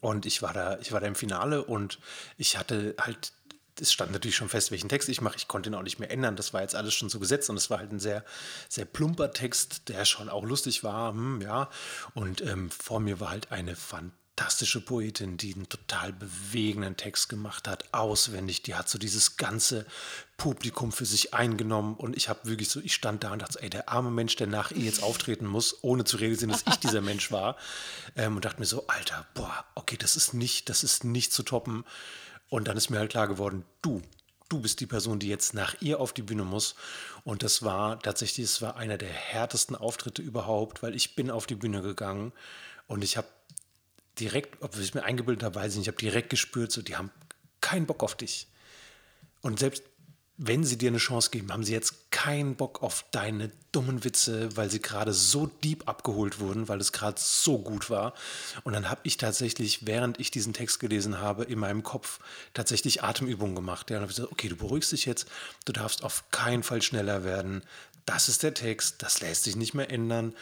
[0.00, 1.98] Und ich war da, ich war da im Finale und
[2.36, 3.32] ich hatte halt,
[3.80, 5.36] es stand natürlich schon fest, welchen Text ich mache.
[5.36, 6.36] Ich konnte ihn auch nicht mehr ändern.
[6.36, 8.24] Das war jetzt alles schon so gesetzt und es war halt ein sehr,
[8.68, 11.12] sehr plumper Text, der schon auch lustig war.
[11.12, 11.70] Hm, ja.
[12.14, 17.68] Und ähm, vor mir war halt eine fantastische Poetin, die einen total bewegenden Text gemacht
[17.68, 18.62] hat, auswendig.
[18.62, 19.86] Die hat so dieses ganze
[20.36, 23.70] Publikum für sich eingenommen und ich habe wirklich so, ich stand da und dachte, ey,
[23.70, 27.00] der arme Mensch, der nach ihr jetzt auftreten muss, ohne zu realisieren, dass ich dieser
[27.00, 27.56] Mensch war,
[28.16, 31.42] ähm, und dachte mir so, Alter, boah, okay, das ist nicht, das ist nicht zu
[31.42, 31.84] toppen.
[32.48, 34.02] Und dann ist mir halt klar geworden, du,
[34.48, 36.74] du bist die Person, die jetzt nach ihr auf die Bühne muss.
[37.24, 41.46] Und das war tatsächlich, es war einer der härtesten Auftritte überhaupt, weil ich bin auf
[41.46, 42.32] die Bühne gegangen
[42.86, 43.28] und ich habe
[44.18, 46.96] direkt, ob ich mir eingebildet habe, weiß ich nicht, ich habe direkt gespürt, so, die
[46.96, 47.10] haben
[47.60, 48.48] keinen Bock auf dich.
[49.42, 49.84] Und selbst
[50.38, 54.54] wenn sie dir eine Chance geben, haben sie jetzt keinen Bock auf deine dummen Witze,
[54.56, 58.12] weil sie gerade so deep abgeholt wurden, weil es gerade so gut war.
[58.64, 62.20] Und dann habe ich tatsächlich, während ich diesen Text gelesen habe, in meinem Kopf
[62.52, 63.90] tatsächlich Atemübungen gemacht.
[63.90, 65.26] Ja, und habe gesagt, okay, du beruhigst dich jetzt,
[65.64, 67.62] du darfst auf keinen Fall schneller werden.
[68.04, 70.34] Das ist der Text, das lässt sich nicht mehr ändern.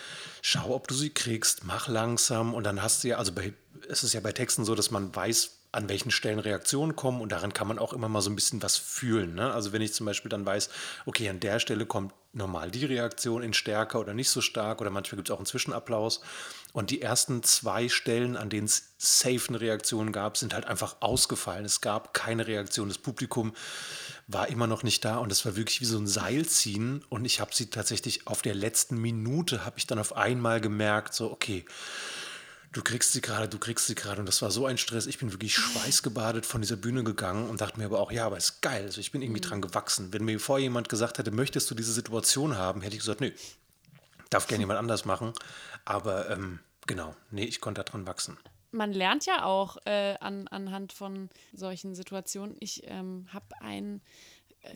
[0.43, 3.55] Schau, ob du sie kriegst, mach langsam und dann hast du ja, also bei,
[3.89, 7.33] es ist ja bei Texten so, dass man weiß, an welchen Stellen Reaktionen kommen und
[7.33, 9.35] daran kann man auch immer mal so ein bisschen was fühlen.
[9.35, 9.53] Ne?
[9.53, 10.71] Also wenn ich zum Beispiel dann weiß,
[11.05, 14.91] okay, an der Stelle kommt normal die Reaktion in stärker oder nicht so stark oder
[14.91, 16.21] manchmal gibt es auch einen Zwischenapplaus
[16.73, 20.97] und die ersten zwei Stellen, an denen es safe eine Reaktion gab, sind halt einfach
[21.01, 21.65] ausgefallen.
[21.65, 22.89] Es gab keine Reaktion.
[22.89, 23.53] Das Publikum
[24.27, 27.25] war immer noch nicht da und es war wirklich wie so ein Seil ziehen und
[27.25, 31.31] ich habe sie tatsächlich auf der letzten Minute habe ich dann auf einmal gemerkt, so
[31.31, 31.65] okay,
[32.75, 34.21] du kriegst sie gerade, du kriegst sie gerade.
[34.21, 35.07] Und das war so ein Stress.
[35.07, 38.37] Ich bin wirklich schweißgebadet von dieser Bühne gegangen und dachte mir aber auch, ja, aber
[38.37, 38.83] ist geil.
[38.83, 40.13] Also ich bin irgendwie dran gewachsen.
[40.13, 43.31] Wenn mir vorher jemand gesagt hätte, möchtest du diese Situation haben, hätte ich gesagt, nö,
[44.29, 45.33] darf gerne jemand anders machen.
[45.85, 48.37] Aber ähm, genau, nee, ich konnte daran wachsen.
[48.73, 52.57] man lernt ja auch äh, an, anhand von solchen Situationen.
[52.59, 54.01] Ich ähm, habe ein äh,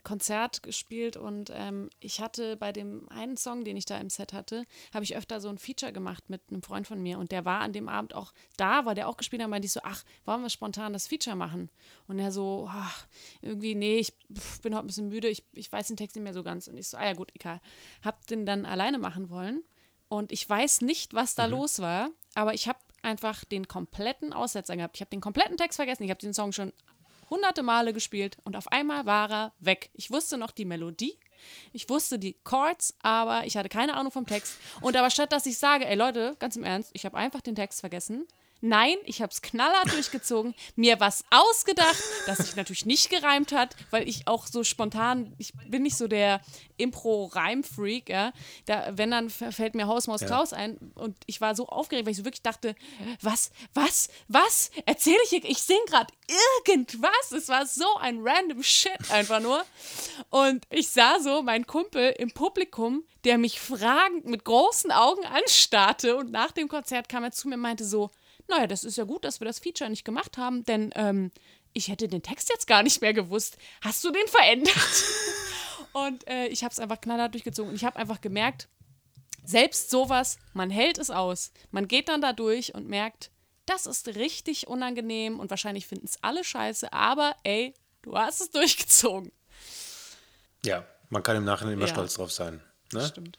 [0.03, 4.33] Konzert gespielt und ähm, ich hatte bei dem einen Song, den ich da im Set
[4.33, 7.45] hatte, habe ich öfter so ein Feature gemacht mit einem Freund von mir und der
[7.45, 10.05] war an dem Abend auch da, weil der auch gespielt hat, meinte ich so, ach,
[10.25, 11.71] wollen wir spontan das Feature machen?
[12.07, 13.07] Und er so, ach,
[13.41, 16.25] irgendwie, nee, ich pf, bin heute ein bisschen müde, ich, ich weiß den Text nicht
[16.25, 16.69] mehr so ganz.
[16.69, 17.61] Und ich so, ah ja gut, egal.
[18.03, 19.63] Hab den dann alleine machen wollen
[20.09, 24.77] und ich weiß nicht, was da los war, aber ich habe einfach den kompletten Aussetzer
[24.77, 24.97] gehabt.
[24.97, 26.03] Ich habe den kompletten Text vergessen.
[26.03, 26.73] Ich habe den Song schon
[27.31, 29.91] hunderte Male gespielt und auf einmal war er weg.
[29.95, 31.19] Ich wusste noch die Melodie,
[31.73, 34.59] ich wusste die Chords, aber ich hatte keine Ahnung vom Text.
[34.81, 37.55] Und aber statt dass ich sage, ey Leute, ganz im Ernst, ich habe einfach den
[37.55, 38.27] Text vergessen.
[38.61, 43.77] Nein, ich habe es knallhart durchgezogen, mir was ausgedacht, das sich natürlich nicht gereimt hat,
[43.91, 46.41] weil ich auch so spontan, ich bin nicht so der
[46.77, 48.33] Impro-Reim-Freak, ja.
[48.67, 50.27] Da, wenn, dann fällt mir Haus, Maus, Ja.
[50.27, 52.75] Klaus ein und ich war so aufgeregt, weil ich so wirklich dachte,
[53.23, 56.13] was, was, was, erzähle ich hier, ich singe gerade
[56.65, 57.33] irgendwas.
[57.33, 59.65] Es war so ein random Shit einfach nur.
[60.31, 66.17] Und ich sah so meinen Kumpel im Publikum, der mich fragend mit großen Augen anstarrte
[66.17, 68.11] und nach dem Konzert kam er zu mir und meinte so,
[68.49, 71.31] naja, das ist ja gut, dass wir das Feature nicht gemacht haben, denn ähm,
[71.73, 73.59] ich hätte den Text jetzt gar nicht mehr gewusst.
[73.83, 74.75] Hast du den verändert?
[75.93, 78.69] und äh, ich habe es einfach knallhart durchgezogen und ich habe einfach gemerkt,
[79.45, 81.53] selbst sowas, man hält es aus.
[81.71, 83.31] Man geht dann da durch und merkt,
[83.67, 88.51] das ist richtig unangenehm und wahrscheinlich finden es alle scheiße, aber ey, du hast es
[88.51, 89.31] durchgezogen.
[90.65, 91.93] Ja, man kann im Nachhinein immer Ja.
[91.93, 92.63] stolz drauf sein.
[92.93, 93.07] Ne?
[93.07, 93.39] Stimmt.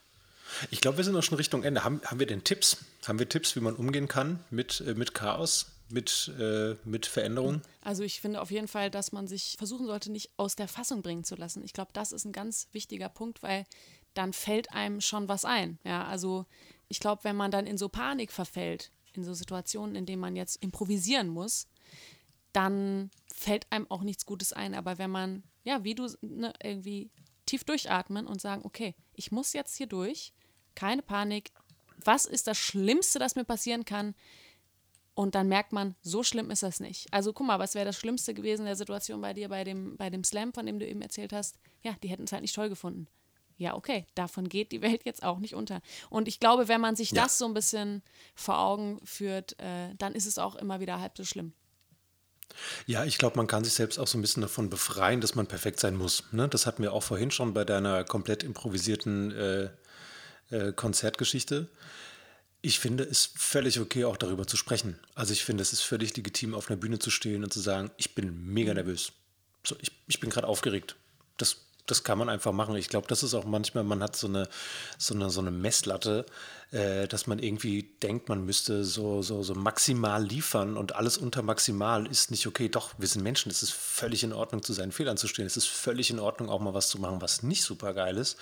[0.71, 1.83] Ich glaube, wir sind auch schon Richtung Ende.
[1.83, 2.77] Haben, haben wir denn Tipps?
[3.07, 7.61] Haben wir Tipps, wie man umgehen kann mit, äh, mit Chaos, mit, äh, mit Veränderung?
[7.81, 11.01] Also ich finde auf jeden Fall, dass man sich versuchen sollte, nicht aus der Fassung
[11.01, 11.63] bringen zu lassen.
[11.63, 13.65] Ich glaube, das ist ein ganz wichtiger Punkt, weil
[14.13, 15.79] dann fällt einem schon was ein.
[15.83, 16.45] Ja, also
[16.87, 20.35] ich glaube, wenn man dann in so Panik verfällt, in so Situationen, in denen man
[20.35, 21.67] jetzt improvisieren muss,
[22.53, 24.73] dann fällt einem auch nichts Gutes ein.
[24.73, 27.11] Aber wenn man, ja, wie du ne, irgendwie
[27.45, 30.33] tief durchatmen und sagen, okay, ich muss jetzt hier durch,
[30.79, 31.51] keine Panik.
[32.03, 34.15] Was ist das Schlimmste, das mir passieren kann?
[35.13, 37.11] Und dann merkt man, so schlimm ist das nicht.
[37.11, 39.97] Also guck mal, was wäre das Schlimmste gewesen in der Situation bei dir, bei dem,
[39.97, 41.59] bei dem Slam, von dem du eben erzählt hast?
[41.83, 43.07] Ja, die hätten es halt nicht toll gefunden.
[43.57, 45.81] Ja, okay, davon geht die Welt jetzt auch nicht unter.
[46.09, 47.23] Und ich glaube, wenn man sich Ja.
[47.23, 48.01] das so ein bisschen
[48.33, 51.51] vor Augen führt, äh, dann ist es auch immer wieder halb so schlimm.
[52.87, 55.45] Ja, ich glaube, man kann sich selbst auch so ein bisschen davon befreien, dass man
[55.47, 56.23] perfekt sein muss.
[56.31, 56.47] Ne?
[56.47, 59.69] Das hatten wir auch vorhin schon bei deiner komplett improvisierten äh,
[60.51, 61.67] äh, Konzertgeschichte.
[62.61, 64.99] Ich finde es völlig okay, auch darüber zu sprechen.
[65.15, 67.91] Also ich finde, es ist völlig legitim, auf einer Bühne zu stehen und zu sagen,
[67.97, 69.13] ich bin mega nervös.
[69.65, 70.95] So, ich, ich bin gerade aufgeregt.
[71.37, 72.75] Das, das kann man einfach machen.
[72.75, 74.49] Ich glaube, das ist auch manchmal, man hat so eine,
[74.97, 76.25] so eine, so eine Messlatte,
[76.71, 81.41] äh, dass man irgendwie denkt, man müsste so, so, so maximal liefern und alles unter
[81.41, 82.67] maximal ist nicht okay.
[82.67, 83.49] Doch, wir sind Menschen.
[83.49, 85.45] Es ist völlig in Ordnung, zu seinen Fehlern zu stehen.
[85.45, 88.37] Es ist völlig in Ordnung, auch mal was zu machen, was nicht super geil ist.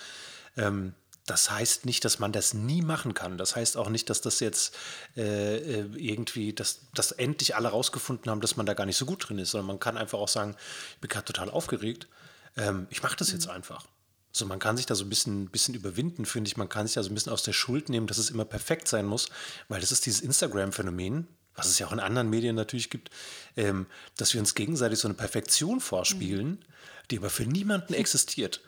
[0.56, 0.94] Ähm,
[1.30, 3.36] das heißt nicht, dass man das nie machen kann.
[3.36, 4.74] Das heißt auch nicht, dass das jetzt
[5.16, 9.04] äh, äh, irgendwie, dass, dass endlich alle rausgefunden haben, dass man da gar nicht so
[9.04, 10.56] gut drin ist, sondern man kann einfach auch sagen,
[10.94, 12.08] ich bin gerade total aufgeregt.
[12.56, 13.86] Ähm, ich mache das jetzt einfach.
[14.32, 16.56] So, man kann sich da so ein bisschen, bisschen überwinden, finde ich.
[16.56, 18.88] Man kann sich da so ein bisschen aus der Schuld nehmen, dass es immer perfekt
[18.88, 19.28] sein muss,
[19.68, 23.10] weil das ist dieses Instagram-Phänomen, was es ja auch in anderen Medien natürlich gibt,
[23.56, 26.64] ähm, dass wir uns gegenseitig so eine Perfektion vorspielen,
[27.10, 28.62] die aber für niemanden existiert.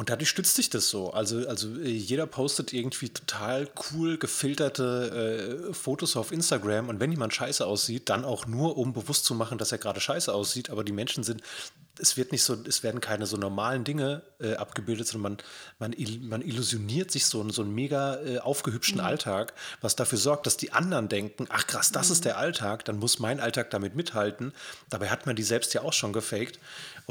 [0.00, 1.12] Und dadurch stützt sich das so.
[1.12, 7.10] Also, also äh, jeder postet irgendwie total cool gefilterte äh, Fotos auf Instagram und wenn
[7.10, 10.70] jemand scheiße aussieht, dann auch nur, um bewusst zu machen, dass er gerade scheiße aussieht.
[10.70, 11.42] Aber die Menschen sind,
[11.98, 15.36] es wird nicht so, es werden keine so normalen Dinge äh, abgebildet, sondern
[15.78, 20.16] man, man, man illusioniert sich so, einen- so einen mega äh, aufgehübschten Alltag, was dafür
[20.16, 23.68] sorgt, dass die anderen denken, ach krass, das ist der Alltag, dann muss mein Alltag
[23.68, 24.54] damit mithalten.
[24.88, 26.58] Dabei hat man die selbst ja auch schon gefaked.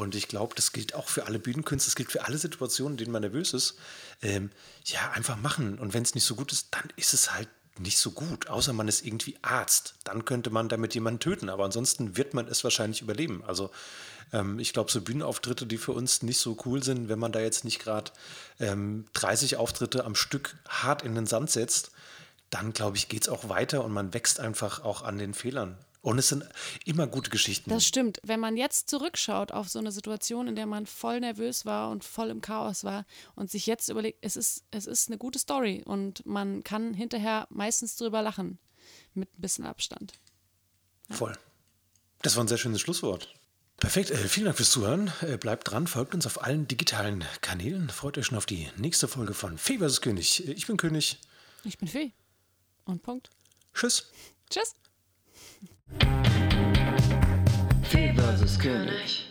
[0.00, 2.96] Und ich glaube, das gilt auch für alle Bühnenkünste, das gilt für alle Situationen, in
[2.96, 3.74] denen man nervös ist.
[4.22, 4.50] Ähm,
[4.86, 5.78] ja, einfach machen.
[5.78, 7.48] Und wenn es nicht so gut ist, dann ist es halt
[7.78, 9.94] nicht so gut, außer man ist irgendwie Arzt.
[10.04, 13.44] Dann könnte man damit jemanden töten, aber ansonsten wird man es wahrscheinlich überleben.
[13.46, 13.70] Also
[14.32, 17.40] ähm, ich glaube, so Bühnenauftritte, die für uns nicht so cool sind, wenn man da
[17.40, 18.10] jetzt nicht gerade
[18.58, 21.90] ähm, 30 Auftritte am Stück hart in den Sand setzt,
[22.48, 25.76] dann glaube ich, geht es auch weiter und man wächst einfach auch an den Fehlern.
[26.02, 26.44] Und es sind
[26.86, 27.68] immer gute Geschichten.
[27.68, 28.20] Das stimmt.
[28.22, 32.04] Wenn man jetzt zurückschaut auf so eine Situation, in der man voll nervös war und
[32.04, 35.82] voll im Chaos war und sich jetzt überlegt, es ist, es ist eine gute Story
[35.84, 38.58] und man kann hinterher meistens drüber lachen.
[39.12, 40.14] mit ein bisschen Abstand.
[41.10, 41.36] Voll.
[42.22, 43.34] Das war ein sehr schönes Schlusswort.
[43.76, 45.10] Perfekt, äh, vielen Dank fürs Zuhören.
[45.22, 47.88] Äh, bleibt dran, folgt uns auf allen digitalen Kanälen.
[47.88, 50.02] Freut euch schon auf die nächste Folge von Fee vs.
[50.02, 50.46] König.
[50.46, 51.18] Äh, ich bin König.
[51.64, 52.12] Ich bin Fee.
[52.84, 53.30] Und Punkt.
[53.74, 54.10] Tschüss.
[54.50, 54.74] Tschüss.
[57.82, 58.58] Fee vs.
[58.58, 59.29] König.